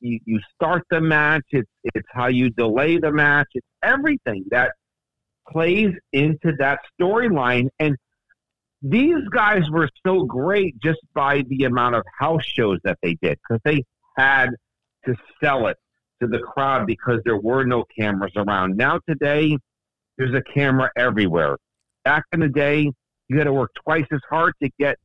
[0.00, 4.72] you you start the match, it's it's how you delay the match, it's everything that
[5.48, 7.68] plays into that storyline.
[7.80, 7.96] And
[8.82, 13.38] these guys were so great just by the amount of house shows that they did
[13.48, 13.84] because they
[14.16, 14.50] had
[15.04, 15.76] to sell it
[16.20, 18.76] to the crowd because there were no cameras around.
[18.76, 19.56] Now today
[20.16, 21.56] there's a camera everywhere.
[22.04, 22.90] Back in the day,
[23.28, 24.96] you had to work twice as hard to get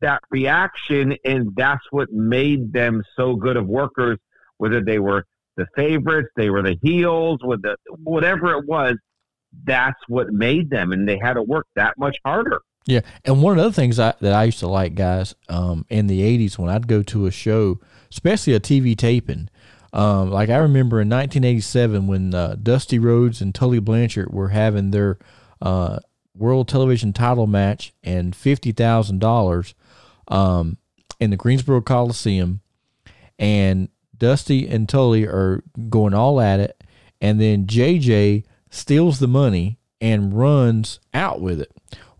[0.00, 4.18] that reaction, and that's what made them so good of workers.
[4.58, 5.24] Whether they were
[5.56, 8.96] the favorites, they were the heels, with the whatever it was,
[9.64, 12.60] that's what made them, and they had to work that much harder.
[12.86, 15.86] Yeah, and one of the other things I, that I used to like, guys, um,
[15.88, 19.48] in the '80s when I'd go to a show, especially a TV taping,
[19.94, 24.90] um, like I remember in 1987 when uh, Dusty Rhodes and Tully Blanchard were having
[24.90, 25.18] their
[25.62, 26.00] uh,
[26.36, 29.74] World Television Title match and fifty thousand um, dollars
[31.20, 32.60] in the Greensboro Coliseum,
[33.38, 36.82] and Dusty and Tully are going all at it,
[37.20, 41.70] and then JJ steals the money and runs out with it.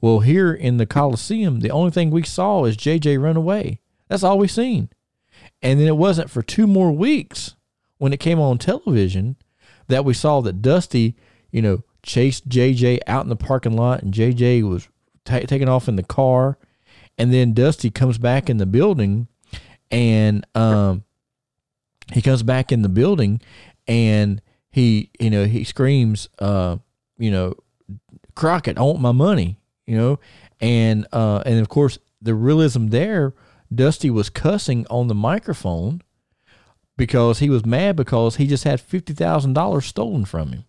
[0.05, 3.81] Well, here in the Coliseum, the only thing we saw is JJ run away.
[4.07, 4.91] That's all we seen.
[5.63, 7.55] And then it wasn't for two more weeks
[7.97, 9.37] when it came on television
[9.89, 11.17] that we saw that Dusty,
[11.51, 14.91] you know, chased JJ out in the parking lot and JJ was
[15.25, 16.59] ta taken off in the car.
[17.17, 19.27] And then Dusty comes back in the building
[19.91, 21.05] and um,
[22.13, 23.41] he comes back in the building
[23.89, 26.77] and he, you know, he screams, uh,
[27.17, 27.55] you know,
[28.35, 30.19] Crockett, I want my money, you know,
[30.61, 33.35] and, uh, and of course the realism there,
[33.75, 36.03] Dusty was cussing on the microphone
[36.97, 40.65] because he was mad because he just had $50,000 stolen from him.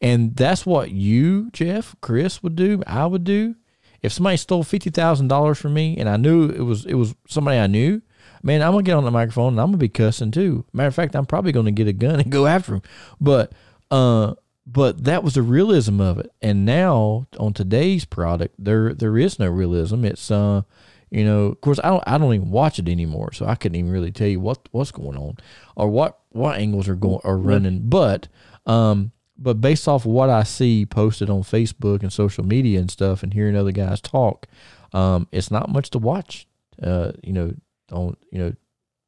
[0.00, 3.56] And that's what you, Jeff, Chris would do, I would do.
[4.02, 7.66] If somebody stole $50,000 from me and I knew it was it was somebody I
[7.66, 8.00] knew,
[8.42, 10.64] man, I'm to get on the microphone and I'm to be cussing too.
[10.72, 12.82] Matter of fact, I'm probably to get a gun and go after him.
[13.20, 13.52] But
[13.90, 14.34] uh
[14.72, 16.30] but that was the realism of it.
[16.40, 20.04] And now on today's product, there there is no realism.
[20.04, 20.62] It's uh
[21.10, 23.76] you know, of course, I don't I don't even watch it anymore, so I couldn't
[23.76, 25.38] even really tell you what what's going on
[25.74, 27.88] or what what angles are going are running.
[27.88, 28.28] But
[28.64, 32.90] um, but based off of what I see posted on Facebook and social media and
[32.90, 34.46] stuff, and hearing other guys talk,
[34.92, 36.46] um, it's not much to watch.
[36.80, 37.54] Uh, you know,
[37.90, 38.54] on you know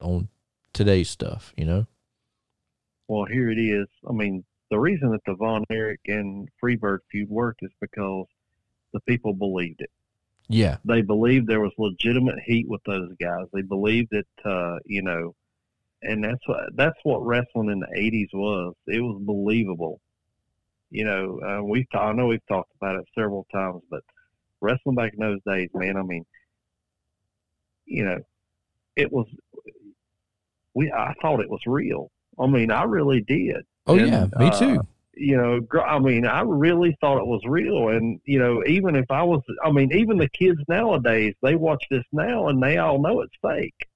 [0.01, 0.29] on
[0.73, 1.53] today's stuff.
[1.57, 1.87] You know.
[3.07, 3.87] Well, here it is.
[4.09, 8.25] I mean, the reason that the Von Erich and Freebird feud worked is because
[8.95, 9.91] the people believed it.
[10.49, 10.79] Yeah.
[10.87, 13.45] They believed there was legitimate heat with those guys.
[13.53, 15.35] They believed that, uh, you know,
[16.01, 18.75] and that's what that's what wrestling in the '80s was.
[18.87, 20.01] It was believable.
[20.91, 24.03] You know, uh, we've ta- I know we've talked about it several times, but
[24.63, 25.99] wrestling back in those days, man.
[25.99, 26.25] I mean,
[27.85, 28.19] you know,
[28.97, 29.27] it was.
[30.73, 32.11] We I thought it was real.
[32.41, 33.67] I mean, I really did.
[33.87, 34.87] Oh And, yeah, me uh, too.
[35.15, 37.89] you know, I mean, I really thought it was real.
[37.89, 41.85] And, you know, even if I was, I mean, even the kids nowadays, they watch
[41.91, 43.89] this now and they all know it's fake.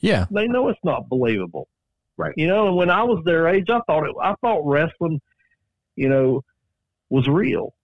[0.00, 0.26] Yeah.
[0.30, 1.68] They know it's not believable.
[2.16, 2.34] Right.
[2.36, 5.20] You know, and when I was their age, I thought it, I thought wrestling,
[5.96, 6.42] you know,
[7.10, 7.74] was real.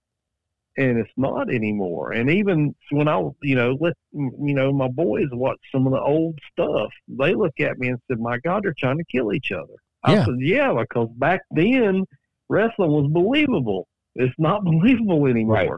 [0.75, 2.13] And it's not anymore.
[2.13, 6.01] And even when I, you know, let, you know, my boys watch some of the
[6.01, 9.51] old stuff, they look at me and said, my God, they're trying to kill each
[9.51, 9.75] other.
[10.03, 10.25] I Yeah.
[10.25, 12.05] said, yeah, because back then
[12.49, 13.87] wrestling was believable.
[14.15, 15.53] It's not believable anymore.
[15.55, 15.69] Right.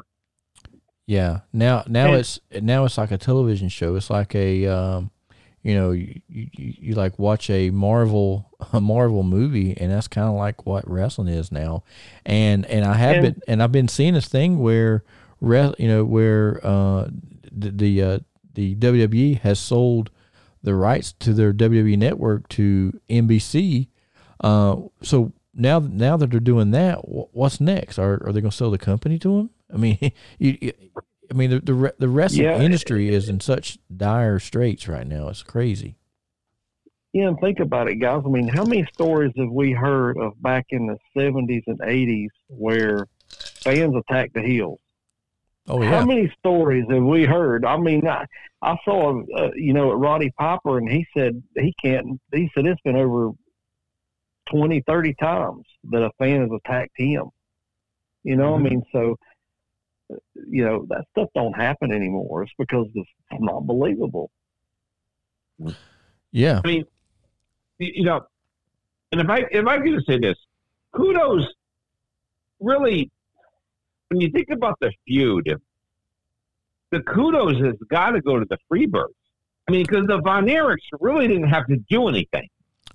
[1.07, 1.41] Yeah.
[1.53, 3.95] Now now And- it's now it's like a television show.
[3.95, 5.11] It's like a um,
[5.61, 10.27] you know, you, you, you like watch a Marvel a Marvel movie and that's kind
[10.27, 11.83] of like what wrestling is now.
[12.25, 15.03] And and I have And- been and I've been seeing this thing where
[15.41, 17.09] re, you know, where uh
[17.51, 18.19] the the, uh,
[18.55, 20.09] the WWE has sold
[20.63, 23.87] the rights to their WWE network to NBC.
[24.41, 27.97] Uh so now now that they're doing that, what's next?
[27.99, 29.49] Are are they going to sell the company to them?
[29.73, 29.97] I mean,
[30.39, 30.73] you, you,
[31.31, 32.61] I mean the the, the wrestling Yeah.
[32.61, 35.29] industry is in such dire straits right now.
[35.29, 35.95] It's crazy.
[37.13, 38.23] Yeah, and think about it, guys.
[38.25, 42.27] I mean, how many stories have we heard of back in the 70s and 80s
[42.49, 43.07] where
[43.63, 44.79] fans attacked the heels?
[45.69, 45.91] Oh yeah.
[46.01, 47.63] How many stories have we heard?
[47.63, 48.25] I mean, I,
[48.61, 52.81] I saw, uh, you know, Roddy Piper, and he said he can't, he said it's
[52.81, 53.29] been over
[54.49, 57.25] 20, 30 times that a fan has attacked him.
[58.23, 58.65] You know, Mm-hmm.
[58.65, 59.15] I mean, so,
[60.49, 62.43] you know, that stuff don't happen anymore.
[62.43, 64.31] It's because it's not believable.
[66.31, 66.85] yeah, I mean,
[67.79, 68.21] you you know,
[69.11, 70.37] And if I if I could just say this,
[70.95, 71.47] kudos.
[72.59, 73.11] Really,
[74.09, 75.59] when you think about the feud,
[76.91, 79.09] the kudos has got to go to the Freebirds.
[79.67, 82.47] I mean, because the Von Erichs really didn't have to do anything.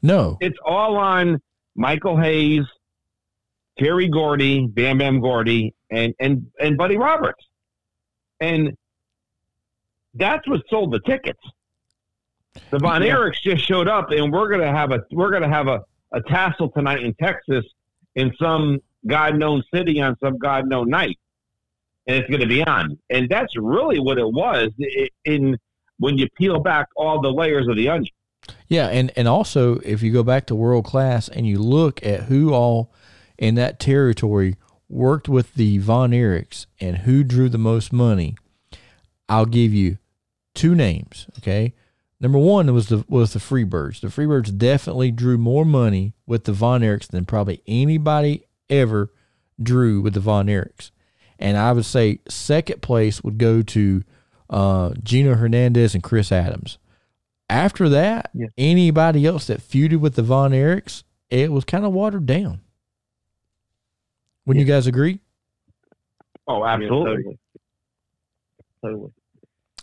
[0.03, 1.41] No, It's all on
[1.75, 2.65] Michael Hayes,
[3.79, 7.45] Terry Gordy, Bam Bam Gordy, and and and Buddy Roberts,
[8.41, 8.77] and
[10.15, 11.41] that's what sold the tickets.
[12.71, 13.17] The Von Yeah.
[13.17, 15.83] Erichs just showed up, and we're gonna have a we're gonna have a,
[16.13, 17.65] a tassel tonight in Texas
[18.15, 21.19] in some God known city on some God known night,
[22.07, 24.71] and it's gonna be on, and that's really what it was
[25.25, 25.59] in
[25.99, 28.13] when you peel back all the layers of the onion.
[28.69, 32.25] Yeah, and and also if you go back to world class and you look at
[32.25, 32.93] who all
[33.39, 34.57] in that territory
[34.89, 38.37] worked with the Von Erichs and who drew the most money,
[39.29, 39.99] I'll give you
[40.55, 41.27] two names.
[41.39, 41.75] Okay,
[42.21, 44.01] number one was the was the Freebirds.
[44.01, 49.13] The Freebirds definitely drew more money with the Von Erichs than probably anybody ever
[49.63, 50.91] drew with the Von Erichs.
[51.39, 54.03] And I would say second place would go to
[54.51, 56.79] uh, Gino Hernandez and Chris Adams.
[57.51, 58.47] After that, Yeah.
[58.57, 62.61] anybody else that feuded with the Von Erichs, it was kind of watered down.
[64.47, 65.21] Wouldn't you guys agree?
[66.47, 67.17] Oh, absolutely.
[67.17, 67.39] totally.
[68.85, 69.13] Totally.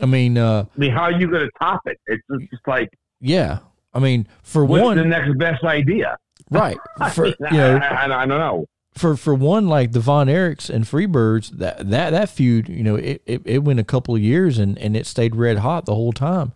[0.02, 2.00] I mean, uh, I mean, how are you going to top it?
[2.08, 2.90] It's just, just like,
[3.20, 3.60] yeah.
[3.94, 6.18] I mean, for what's one, the next best idea?
[6.52, 6.78] right?
[7.14, 8.66] For you know, I, I don't know.
[8.94, 12.96] for for one, like the Von Erichs and Freebirds, that that that feud, you know,
[12.96, 15.96] it, it, it went a couple of years and, and it stayed red hot the
[15.96, 16.52] whole time.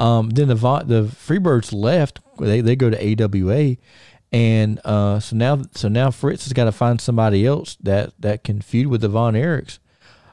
[0.00, 2.20] Um, then the the Freebirds left.
[2.38, 3.76] They they go to AWA,
[4.32, 8.42] and uh, so now so now Fritz has got to find somebody else that that
[8.42, 9.78] can feud with the Von Erichs.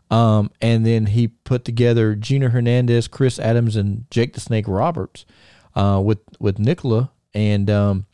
[0.10, 5.26] Um, and then he put together Gino Hernandez, Chris Adams, and Jake the Snake Roberts,
[5.76, 8.06] uh, with with Nicola, and um,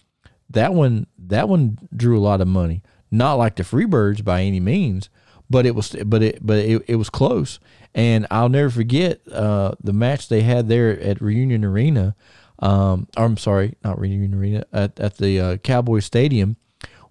[0.49, 2.82] that one that one drew a lot of money.
[3.12, 5.08] Not like the Freebirds by any means,
[5.51, 7.60] but it was but it but it, it was close.
[7.95, 12.15] And I'll never forget uh, the match they had there at Reunion Arena.
[12.59, 16.57] Um, I'm sorry, not Reunion Arena at at the uh, Cowboy Stadium.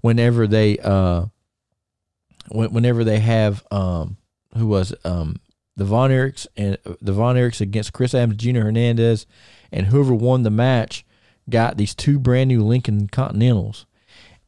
[0.00, 1.26] Whenever they uh,
[2.50, 4.16] whenever they have um,
[4.56, 5.36] who was um
[5.76, 9.26] the Von Erichs and the Von Erichs against Chris Adams, Gino Hernandez,
[9.70, 11.04] and whoever won the match
[11.48, 13.86] got these two brand new Lincoln Continentals,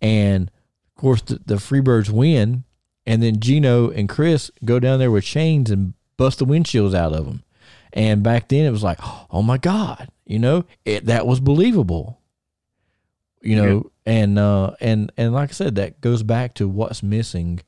[0.00, 0.50] and
[0.96, 2.64] of course the, the Freebirds win,
[3.06, 7.12] and then Gino and Chris go down there with chains and bust the windshields out
[7.12, 7.42] of them,
[7.92, 8.98] and back then it was like,
[9.30, 12.20] oh my god, you know, it that was believable,
[13.40, 17.60] you know, and uh and and like I said, that goes back to what's missing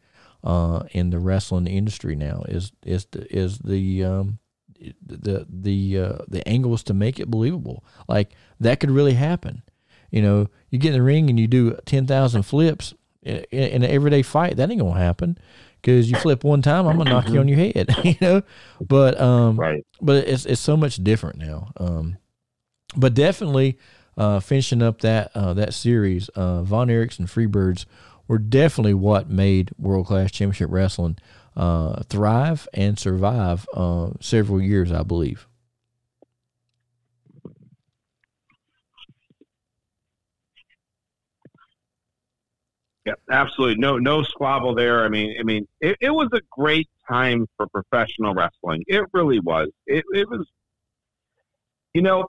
[0.46, 4.38] uh, in the wrestling industry now is is the, is the um,
[5.04, 7.84] the the uh, the angles to make it believable.
[8.08, 8.30] Like
[8.60, 9.62] that could really happen.
[10.10, 13.82] You know, you get in the ring and you do ten thousand flips in, in
[13.82, 14.56] an everyday fight.
[14.56, 15.36] That ain't gonna happen
[15.86, 17.88] because you flip one time, I'm gonna knock you on your head.
[18.04, 18.42] You know,
[18.80, 19.86] but um, Right.
[20.02, 21.70] but it's it's so much different now.
[21.76, 22.16] Um,
[22.96, 23.78] but definitely
[24.18, 27.84] uh, finishing up that uh, that series, uh, Von Erichs and Freebirds
[28.26, 31.18] were definitely what made World Class Championship Wrestling
[31.56, 35.46] uh, thrive and survive uh, several years, I believe.
[43.06, 43.76] Yeah, absolutely.
[43.76, 45.04] No, no squabble there.
[45.04, 48.82] I mean, I mean, it, it was a great time for professional wrestling.
[48.88, 49.68] It really was.
[49.86, 50.44] It, it was,
[51.94, 52.26] you know,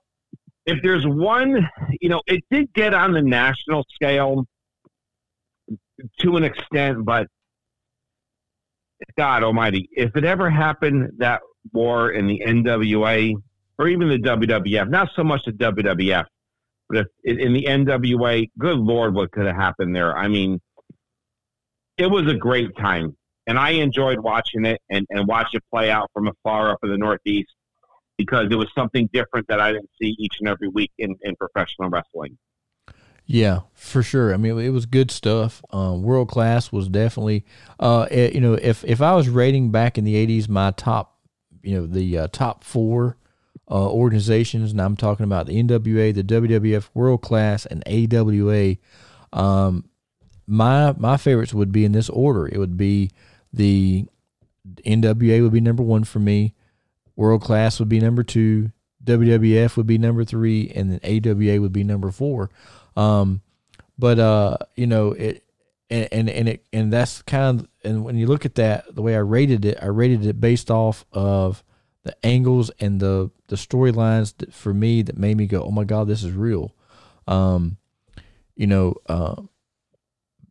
[0.68, 1.68] if there's one,
[2.00, 4.46] you know, it did get on the national scale
[6.20, 7.26] to an extent, but
[9.18, 11.42] God Almighty, if it ever happened that
[11.74, 13.34] war in the NWA
[13.80, 16.26] or even the WWF, not so much the WWF,
[16.88, 20.16] but if in in the NWA, good Lord, what could have happened there?
[20.16, 20.60] I mean,
[21.98, 23.16] it was a great time,
[23.48, 26.90] and I enjoyed watching it and, and watch it play out from afar up in
[26.90, 27.50] the Northeast
[28.18, 31.36] because it was something different that I didn't see each and every week in, in
[31.36, 32.38] professional wrestling.
[33.26, 34.34] Yeah, for sure.
[34.34, 35.62] I mean, it was good stuff.
[35.72, 37.46] Um, World class was definitely,
[37.78, 41.20] uh, eh, you know, if if I was rating back in the '80s, my top,
[41.62, 43.18] you know, the uh, top four
[43.70, 48.78] uh, organizations, and I'm talking about the NWA, the WWF, World Class, and AWA.
[49.34, 49.90] Um,
[50.48, 52.48] my my favorites would be in this order.
[52.48, 53.12] It would be
[53.52, 54.06] the
[54.86, 56.56] NWA would be number one for me.
[57.16, 58.72] World Class would be number two.
[59.04, 62.50] WWF would be number three, and then AWA would be number four.
[62.96, 63.42] Um,
[63.98, 65.44] but uh, you know it,
[65.90, 69.02] and and and it and that's kind of and when you look at that, the
[69.02, 71.64] way I rated it, I rated it based off of
[72.04, 75.84] the angles and the the storylines that for me that made me go, oh my
[75.84, 76.74] god, this is real.
[77.28, 77.78] Um,
[78.56, 79.36] you know, uh,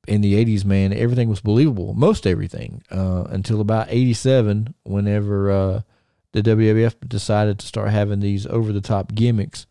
[0.07, 5.81] in the 80s, man, everything was believable, most everything, uh, until about 87, whenever uh,
[6.33, 9.67] the WWF decided to start having these over the top gimmicks.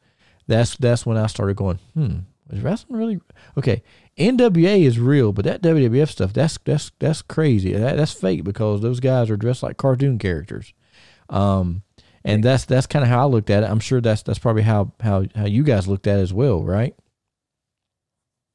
[0.47, 2.19] That's that's when I started going, hmm,
[2.49, 3.19] is wrestling really
[3.57, 3.81] okay?
[4.17, 7.73] NWA is real, but that WWF stuff, that's that's that's crazy.
[7.73, 10.73] That, that's fake because those guys are dressed like cartoon characters.
[11.29, 11.81] Um,
[12.23, 13.69] and that's that's kind of how I looked at it.
[13.69, 16.63] I'm sure that's that's probably how how how you guys looked at it as well,
[16.63, 16.95] right?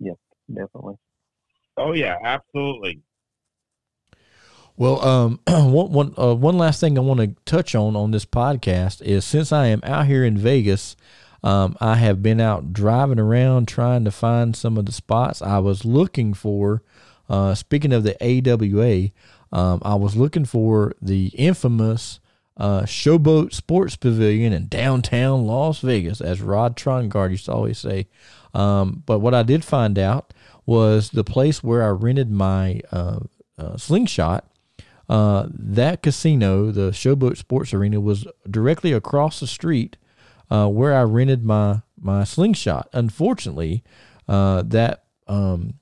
[0.01, 0.17] Yep,
[0.49, 0.97] definitely.
[1.77, 3.01] Oh yeah, absolutely.
[4.77, 8.25] Well, um, one one uh, one last thing I want to touch on on this
[8.25, 10.97] podcast is since I am out here in Vegas,
[11.43, 15.59] um, I have been out driving around trying to find some of the spots I
[15.59, 16.83] was looking for.
[17.29, 19.11] Uh, speaking of the AWA,
[19.53, 22.21] um, I was looking for the infamous
[22.57, 28.09] uh, Showboat Sports Pavilion in downtown Las Vegas, as Rod Trongard used to always say.
[28.53, 30.35] Um, but what I did find out
[30.67, 33.21] was the place where I rented my uh,
[33.59, 34.47] uh, slingshot.
[35.09, 39.97] Uh, that casino, the Showboat Sports Arena, was directly across the street
[40.51, 42.89] uh, where I rented my my slingshot.
[42.93, 43.83] Unfortunately,
[44.29, 45.75] uh, that um,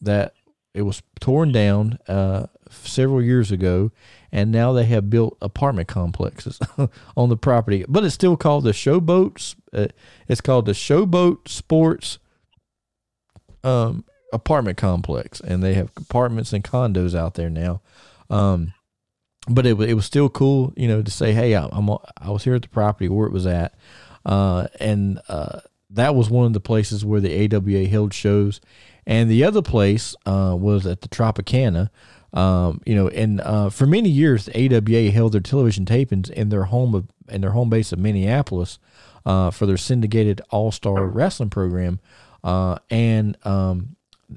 [0.00, 0.34] that
[0.74, 3.90] it was torn down uh, several years ago,
[4.30, 6.60] and now they have built apartment complexes
[7.16, 7.84] on the property.
[7.88, 9.56] But it's still called the Showboats.
[9.72, 9.88] Uh,
[10.28, 12.18] it's called the Showboat Sports
[13.64, 14.04] um,
[14.36, 17.80] Apartment Complex, and they have apartments and condos out there now.
[18.30, 18.72] Um,
[19.48, 22.44] but it it was still cool, you know, to say, hey, I'm, I'm I was
[22.44, 23.74] here at the property where it was at.
[24.24, 25.60] Uh, and uh,
[25.90, 28.60] that was one of the places where the AWA held shows.
[29.06, 31.90] And the other place uh, was at the Tropicana.
[32.32, 36.48] Um, you know, and uh, for many years, the AWA held their television tapings in
[36.48, 38.78] their home of in their home base of Minneapolis
[39.24, 42.00] uh, for their syndicated All Star Wrestling program,
[42.44, 43.96] uh, and um,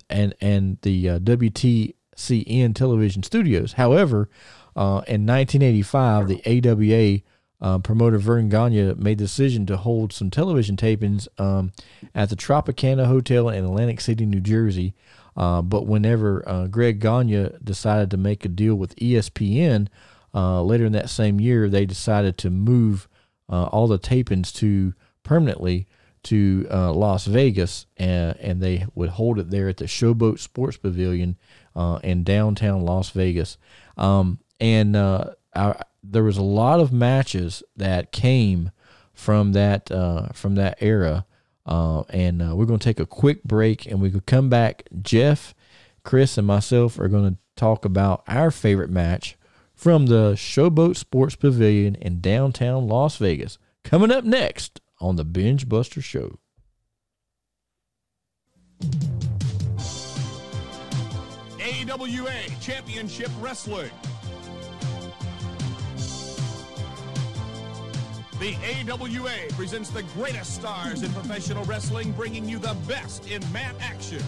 [0.10, 3.74] and and the WTCN television studios.
[3.74, 4.30] However,
[4.76, 7.22] in 1985, the AWA
[7.62, 11.72] uh, promoter Verne Gagne made the decision to hold some television tapings um,
[12.16, 14.94] at the Tropicana Hotel in Atlantic City, New Jersey.
[15.36, 19.88] Uh, but whenever uh, Greg Gagne decided to make a deal with ESPN
[20.34, 23.08] uh, later in that same year, they decided to move
[23.50, 25.88] uh, all the tapings to permanently
[26.24, 30.78] to uh, Las Vegas, and, and they would hold it there at the Showboat Sports
[30.78, 31.38] Pavilion
[32.04, 33.58] in downtown Las Vegas.
[33.96, 38.72] Um, and our, there was a lot of matches that came
[39.14, 41.26] from that uh, from that era.
[41.66, 44.84] Uh, and uh, we're going to take a quick break, and we could come back.
[45.02, 45.54] Jeff,
[46.04, 49.38] Chris, and myself are going to talk about our favorite match
[49.76, 53.60] from the Showboat Sports Pavilion in downtown Las Vegas.
[53.84, 56.40] Coming up next on the Bengebuster Show.
[61.62, 63.92] AWA Championship Wrestling.
[68.40, 73.76] The AWA presents the greatest stars in professional wrestling, bringing you the best in mat
[73.82, 74.24] action.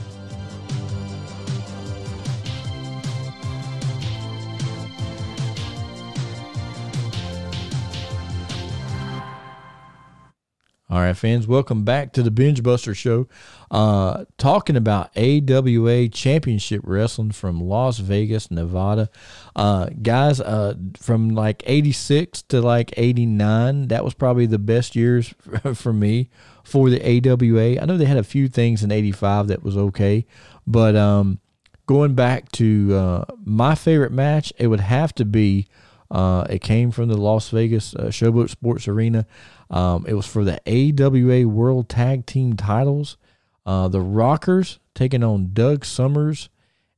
[10.92, 13.30] All right, fans, welcome back to the Bengebuster Show.
[13.72, 19.10] Uh, talking about AWA Championship Wrestling from Las Vegas, Nevada.
[19.56, 25.34] Uh, guys, uh, from like 86 to like 89, that was probably the best years
[25.76, 26.30] for me
[26.66, 27.82] for the AWA.
[27.82, 30.26] I know they had a few things in 85 that was okay,
[30.68, 31.40] but um,
[31.86, 35.68] going back to uh, my favorite match, it would have to be.
[36.10, 39.26] Uh, it came from the Las Vegas uh, Showboat Sports Arena.
[39.72, 43.18] Um, it was for the AWA World Tag Team titles.
[43.66, 46.50] Uh, the Rockers taking on Doug Somers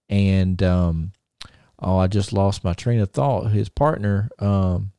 [0.10, 1.12] and um,
[1.80, 3.52] oh, I just lost my train of thought.
[3.52, 4.92] His partner, um,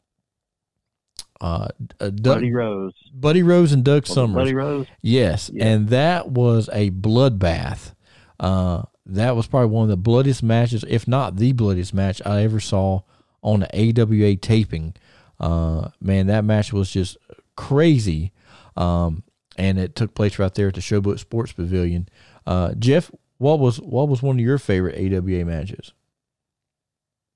[1.40, 1.68] uh,
[2.00, 4.34] uh Doug, Buddy Rose, Buddy Rose, and Doug Somers.
[4.34, 5.66] Buddy Rose, yes, yeah.
[5.66, 7.94] and that was a bloodbath.
[8.40, 12.42] Uh, that was probably one of the bloodiest matches, if not the bloodiest match I
[12.42, 13.02] ever saw
[13.42, 14.94] on the AWA taping.
[15.38, 17.16] Uh, man, that match was just
[17.56, 18.32] crazy.
[18.76, 19.22] Um,
[19.56, 22.08] and it took place right there at the Showboat Sports Pavilion.
[22.46, 25.92] Uh, Jeff, what was what was one of your favorite AWA matches?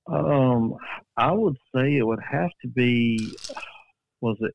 [0.07, 0.77] Um,
[1.17, 3.35] I would say it would have to be
[4.21, 4.55] was it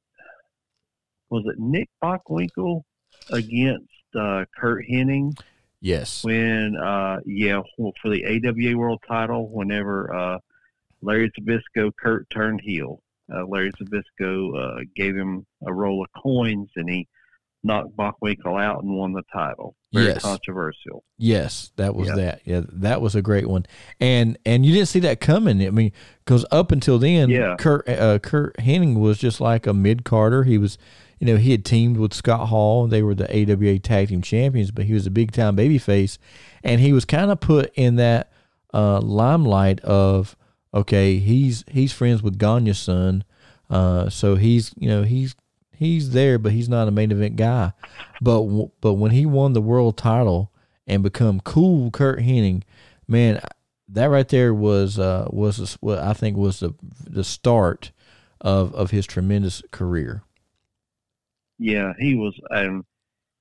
[1.30, 2.84] was it Nick Bockwinkel
[3.32, 3.90] against
[4.20, 5.40] uh, Curt Hennig?
[5.80, 6.24] Yes.
[6.24, 10.40] When uh, yeah, for the AWA World Title, whenever uh,
[11.02, 13.03] Larry Zbyszko, Curt turned heel
[13.34, 17.08] uh, Larry Zbyszko uh, gave him a roll of coins, and he
[17.66, 19.76] knocked Bockwinkel out and won the title.
[19.94, 20.22] Very Yes.
[20.24, 21.04] controversial.
[21.18, 22.16] Yes, that was Yeah.
[22.16, 22.42] that.
[22.46, 23.66] Yeah, that was a great one.
[24.02, 25.66] And and you didn't see that coming.
[25.66, 25.92] I mean,
[26.26, 27.56] because up until then, Yeah.
[27.58, 30.44] Curt uh, Curt Hennig was just like a mid carder.
[30.44, 30.78] He was,
[31.20, 32.88] you know, he had teamed with Scott Hall.
[32.88, 36.18] They were the AWA Tag Team Champions, but he was a big time babyface,
[36.66, 38.30] and he was kind of put in that
[38.74, 40.36] uh, limelight of
[40.74, 43.24] okay, he's he's friends with Gagne's son,
[43.70, 45.36] uh, so he's you know he's
[45.72, 47.74] he's there, but he's not a main event guy.
[48.22, 48.44] But
[48.82, 50.52] but when he won the world title
[50.88, 52.64] and become cool Curt Hennig,
[53.08, 53.42] man,
[53.88, 56.74] that right there was uh, was what I think was the
[57.08, 57.92] the start
[58.42, 60.24] of of his tremendous career.
[61.60, 62.86] Yeah, he was, um,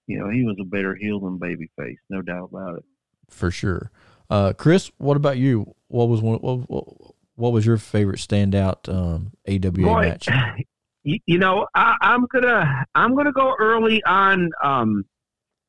[0.07, 2.85] you know, he was a better heel than babyface, no doubt about it.
[3.31, 3.91] for sure.
[4.31, 5.75] Uh, Chris, what about you?
[5.89, 6.39] What was one?
[6.39, 10.29] What, what, what was your favorite standout um, AWA Boy, match?
[11.03, 15.05] you, you know, I, I'm gonna I'm gonna go early on, um,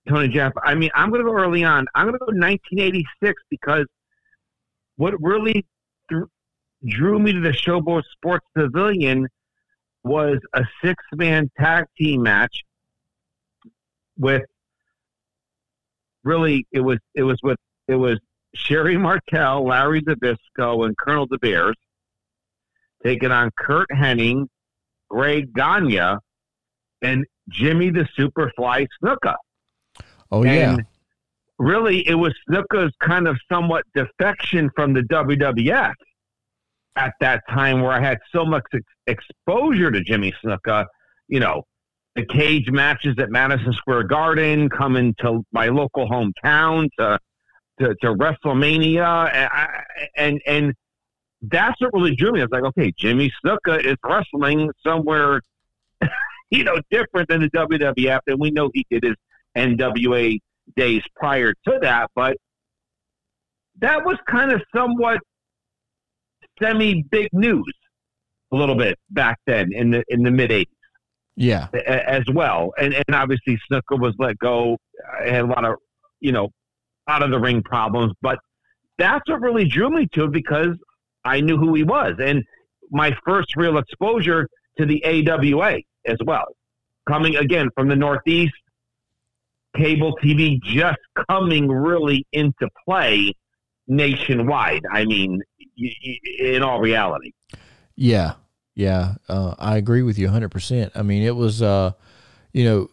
[0.07, 0.53] Tony Jeff.
[0.63, 1.85] I mean, I'm gonna go early on.
[1.95, 3.85] I'm gonna go 1986 because
[4.97, 5.65] what really
[6.09, 6.23] th-
[6.85, 9.27] drew me to the Showboat Sports Pavilion
[10.03, 12.63] was a six man tag team match
[14.17, 14.43] with
[16.23, 17.57] really it was it was with
[17.87, 18.19] it was
[18.55, 21.75] Sherri Martel, Larry Zbyszko, and Colonel De Beers
[23.03, 24.47] taking on Curt Hennig,
[25.09, 26.17] Greg Gagne,
[27.01, 29.35] and Jimmy the Superfly Snuka.
[30.31, 30.85] Oh yeah, And
[31.59, 35.93] really, it was Snuka's kind of somewhat defection from the WWF
[36.95, 40.85] at that time, where I had so much ex- exposure to Jimmy Snuka.
[41.27, 41.63] You know,
[42.15, 47.19] the cage matches at Madison Square Garden, coming to my local hometown to
[47.79, 49.83] to, to WrestleMania, and, I-
[50.15, 50.73] and and
[51.41, 52.39] that's what really drew me.
[52.39, 55.41] I was like, okay, Jimmy Snuka is wrestling somewhere,
[56.51, 59.15] you know, different than the WWF, and we know he did his
[59.57, 60.39] NWA
[60.75, 62.37] days prior to that, but
[63.79, 65.19] that was kind of somewhat
[66.61, 67.73] semi big news
[68.51, 70.65] a little bit back then in the in the mid '80s
[71.35, 72.73] yeah, as well.
[72.79, 74.77] And and obviously Snuka was let go.
[75.21, 75.75] I had a lot of
[76.19, 76.49] you know
[77.07, 78.39] out of the ring problems, but
[78.97, 80.77] that's what really drew me to it because
[81.25, 82.43] I knew who he was, and
[82.91, 84.47] my first real exposure
[84.77, 86.55] to the AWA as well,
[87.07, 88.53] coming again from the Northeast,
[89.75, 90.99] cable TV just
[91.29, 93.33] coming really into play
[93.87, 94.83] nationwide.
[94.91, 95.41] I mean,
[96.39, 97.31] in all reality.
[97.95, 98.33] Yeah,
[98.75, 100.91] yeah, uh, I agree with you 100%.
[100.95, 101.91] I mean, it was, uh,
[102.53, 102.89] you know,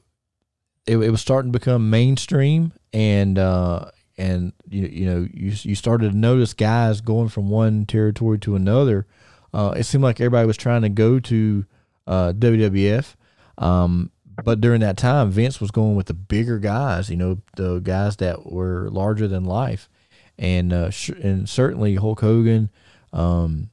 [0.86, 3.90] it, it was starting to become mainstream, and uh,
[4.20, 8.54] and you you know you you started to notice guys going from one territory to
[8.54, 9.06] another.
[9.52, 11.64] Uh, it seemed like everybody was trying to go to
[12.06, 13.16] uh, WWF,
[13.58, 14.10] um,
[14.44, 17.10] but during that time, Vince was going with the bigger guys.
[17.10, 19.88] You know, the guys that were larger than life,
[20.38, 22.70] and uh, sh- and certainly Hulk Hogan.
[23.12, 23.70] Um,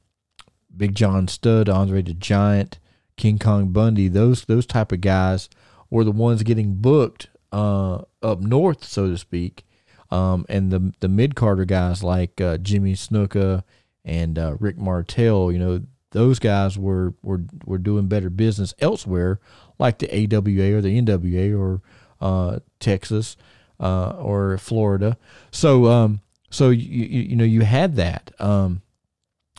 [0.76, 2.78] Big John Studd, Andre the Giant,
[3.16, 5.48] King Kong Bundy, those those type of guys
[5.90, 9.64] were the ones getting booked uh, up north, so to speak.
[10.10, 13.62] Um, and the the mid carder guys like uh, Jimmy Snuka
[14.04, 15.82] and uh, Rick Martel, you know,
[16.12, 19.40] those guys were, were were doing better business elsewhere,
[19.78, 21.82] like the AWA or the NWA or
[22.20, 23.36] uh, Texas
[23.78, 25.18] uh, or Florida.
[25.50, 28.32] So um, so you, you you know you had that.
[28.38, 28.82] Um,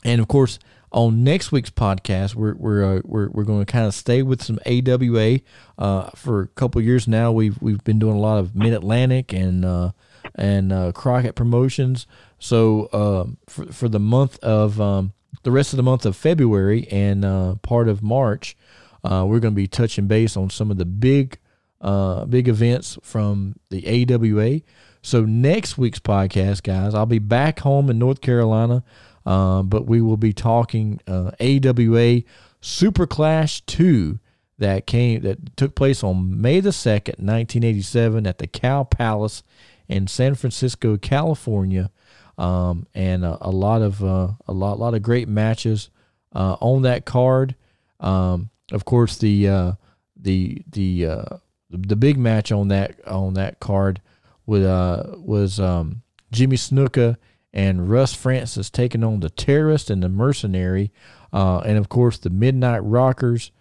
[0.04, 0.60] and of course,
[0.92, 4.42] on next week's podcast, we're we're uh, we're, we're going to kind of stay with
[4.42, 5.40] some AWA.
[5.78, 9.34] Uh, for a couple years now, we've we've been doing a lot of Mid Atlantic
[9.34, 9.92] and uh,
[10.40, 12.08] and uh, Crockett promotions.
[12.40, 15.14] So um, for for the month of um,
[15.44, 18.58] the rest of the month of February and uh, part of March,
[19.04, 21.38] uh, we're going to be touching base on some of the big
[21.82, 24.62] uh, big events from the AWA.
[25.02, 28.84] So next week's podcast, guys, I'll be back home in North Carolina.
[29.26, 32.22] Uh, but we will be talking uh, AWA
[32.62, 34.18] Super Clash 2
[34.58, 39.44] that came that took place on May the 2nd, 1987 at the Cow Palace
[39.90, 41.92] in San Francisco, California.
[42.38, 45.90] Um, and a, a lot of uh, a lot lot of great matches
[46.34, 47.56] uh, on that card.
[48.00, 49.72] Um, of course, the uh,
[50.16, 51.38] the the uh,
[51.70, 54.02] the big match on that on that card
[54.46, 57.18] with uh, was um, Jimmy Snuka
[57.52, 60.94] and Russ Francis taking on the terrorist and the mercenary,
[61.34, 63.52] uh, and of course the Midnight Rockers,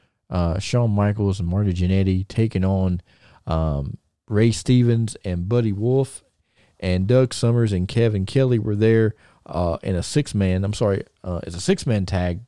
[0.61, 3.03] Shawn Michaels and Marty Jannetty taking on
[3.49, 3.99] um,
[4.29, 6.23] Ray Stevens and Buddy Wolfe,
[6.81, 9.15] and Doug Somers and Kevin Kelly were there
[9.47, 10.65] uh, in a six man.
[10.65, 12.41] I'm sorry, uh, it's a six man tag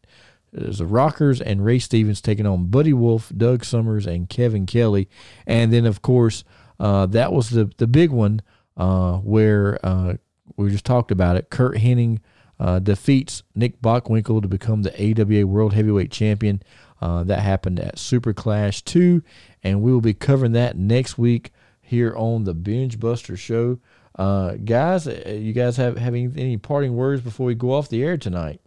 [0.53, 5.09] There's the Rockers and Ray Stevens taking on Buddy Wolfe, Doug Somers, and Kevin Kelly.
[5.47, 6.45] And then, of course,
[6.78, 8.43] uh, that was the the big one
[8.76, 10.14] uh, where uh,
[10.57, 11.51] we just talked about it.
[11.51, 12.20] Curt Hennig
[12.59, 16.62] uh, defeats Nick Bockwinkel to become the AWA World Heavyweight Champion.
[17.01, 19.22] That happened at Super Clash 2,
[19.62, 21.51] and we will be covering that next week
[21.91, 23.80] here on the Bengebuster Show.
[24.16, 27.88] Uh, guys, uh, you guys have, have any, any parting words before we go off
[27.88, 28.61] the air tonight?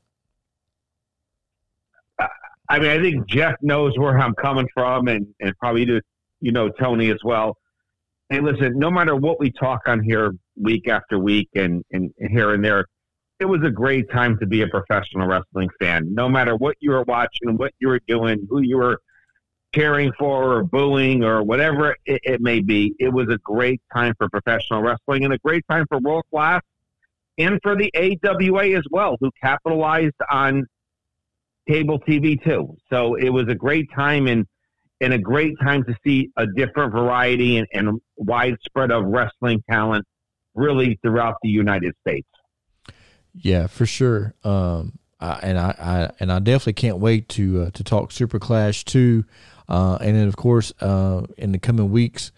[2.69, 6.01] I mean, I think Jeff knows where I'm coming from, and, and probably do,
[6.41, 7.57] you know, Tony as well.
[8.29, 12.53] Hey, listen, no matter what we talk on here week after week and, and here
[12.53, 12.87] and there,
[13.39, 16.13] it was a great time to be a professional wrestling fan.
[16.13, 18.99] No matter what you were watching, what you were doing, who you were
[19.73, 24.13] cheering for or booing or whatever it, it may be, it was a great time
[24.17, 26.61] for professional wrestling and a great time for world class
[27.37, 30.65] and for the AWA as well, who capitalized on
[31.67, 32.75] cable TV too.
[32.91, 34.45] So it was a great time and
[35.01, 40.05] and a great time to see a different variety and, and widespread of wrestling talent
[40.55, 42.27] really throughout the United States.
[43.33, 44.33] Yeah, for sure.
[44.45, 48.39] Um, I, and I, I, and I definitely can't wait to uh, to talk Super
[48.39, 49.25] Clash two,
[49.69, 52.31] uh, and then of course uh, in the coming weeks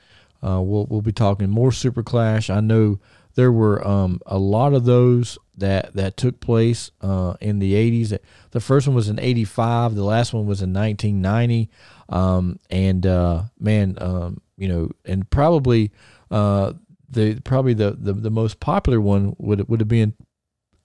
[0.44, 2.50] uh, we'll we'll be talking more Super Clash.
[2.50, 3.00] I know
[3.36, 8.18] there were um, a lot of those that that took place uh, in the '80s.
[8.52, 9.96] The first one was in '85.
[9.96, 11.70] The last one was in 1990.
[12.08, 15.92] Um, and uh, man, um, you know, and probably
[17.16, 20.14] the probably the, the, the most popular one would would have been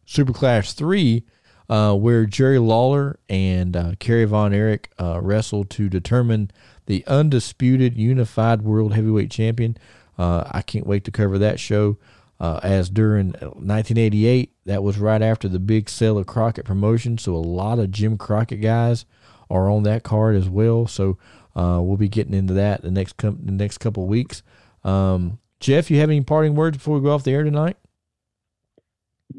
[0.06, 1.24] Super Clash three,
[1.70, 6.50] uh, where Jerry Lawler and uh, Kerry Von Erich uh, wrestled to determine
[6.86, 9.76] the undisputed unified world heavyweight champion.
[10.18, 11.96] Uh, I can't wait to cover that show.
[12.40, 17.34] Uh, as during 1988, that was right after the big sale of Crockett promotion, so
[17.34, 19.04] a lot of Jim Crockett guys
[19.50, 20.86] are on that card as well.
[20.86, 21.18] So
[21.54, 24.42] uh, we'll be getting into that the next com- the next couple weeks.
[24.84, 27.76] Um, Jeff, you have any parting words before we go off the air tonight?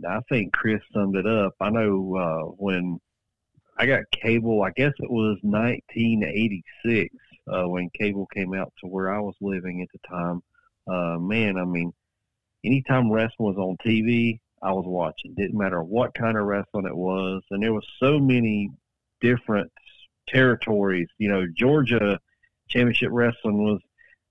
[0.07, 1.53] I think Chris summed it up.
[1.59, 2.99] I know uh, when
[3.77, 7.15] I got cable, I guess it was 1986
[7.51, 10.41] uh, when cable came out to where I was living at the time.
[10.87, 11.93] Uh, man, I mean,
[12.63, 15.33] anytime wrestling was on TV, I was watching.
[15.35, 18.69] Didn't matter what kind of wrestling it was, and there was so many
[19.19, 19.71] different
[20.27, 21.07] territories.
[21.17, 22.19] You know, Georgia
[22.67, 23.81] Championship Wrestling was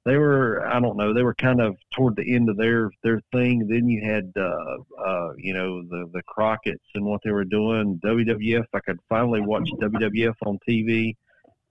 [0.05, 3.21] they were I don't know they were kind of toward the end of their their
[3.33, 3.69] thing.
[3.69, 8.01] Then you had uh, uh, you know the the Crockett's and what they were doing.
[8.05, 11.17] WWF I could finally watch WWF on TV.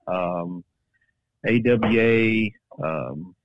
[0.08, 0.64] Um,
[1.48, 2.50] AWA
[2.84, 3.36] um,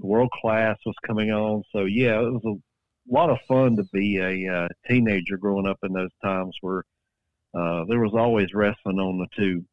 [0.00, 1.62] World Class was coming on.
[1.72, 5.78] So yeah, it was a lot of fun to be a uh, teenager growing up
[5.82, 6.84] in those times where
[7.54, 9.64] uh, there was always wrestling on the tube.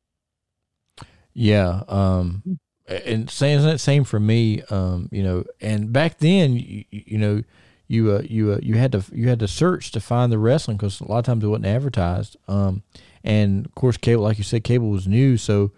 [1.34, 2.42] Yeah, um,
[2.88, 4.62] and same that same for me.
[4.70, 7.44] Um, you know, and back then, you, you know,
[7.88, 10.78] you uh, you uh, you had to you had to search to find the wrestling
[10.78, 12.38] because a lot of times it wasn't advertised.
[12.48, 12.84] Um,
[13.24, 15.72] and of course, cable, like you said, cable was new, so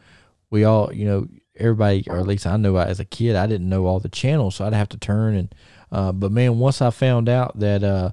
[0.50, 3.70] we all, you know, everybody, or at least I know as a kid, I didn't
[3.70, 5.56] know all the channels, so I'd have to turn and.
[5.92, 8.12] Uh, but man, once I found out that uh,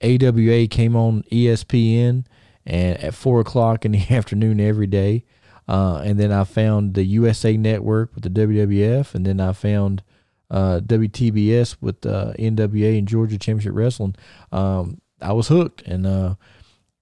[0.00, 2.24] AWA came on ESPN
[2.64, 5.24] and at four o'clock in the afternoon every day,
[5.68, 10.02] uh, and then I found the USA Network with the WWF, and then I found
[10.50, 14.14] uh, WTBS with uh, NWA and Georgia Championship Wrestling.
[14.52, 16.34] Um, I was hooked, and uh,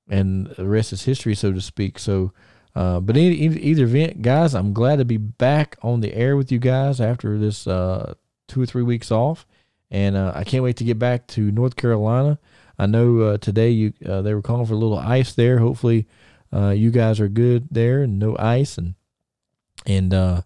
[0.08, 1.98] and the rest is history, so to speak.
[1.98, 2.32] So,
[2.74, 6.36] uh, but in, in, either event, guys, I'm glad to be back on the air
[6.36, 8.14] with you guys after this uh,
[8.48, 9.46] two or three weeks off,
[9.90, 12.38] and I can't wait to get back to North Carolina.
[12.78, 15.58] I know today you they were calling for a little ice there.
[15.58, 16.08] Hopefully
[16.54, 18.94] uh, you guys are good there and no ice and
[19.86, 20.42] and uh,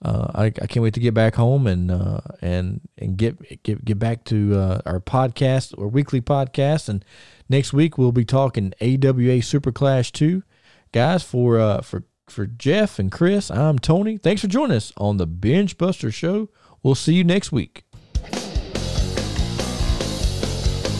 [0.00, 3.84] uh, I, I can't wait to get back home and uh, and and get get
[3.84, 6.88] get back to uh, our podcast or weekly podcast.
[6.88, 7.04] And
[7.48, 10.44] next week we'll be talking AWA Super Clash two,
[10.92, 11.22] guys.
[11.24, 14.18] For uh, for for Jeff and Chris, I'm Tony.
[14.18, 16.48] Thanks for joining us on the Bengebuster Show.
[16.82, 17.84] We'll see you next week.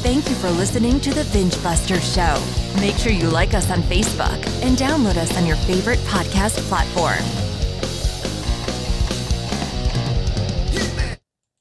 [0.09, 2.81] Thank you for listening to the Bengebuster Show.
[2.81, 7.58] Make sure you like us on Facebook and download us on your favorite podcast platform.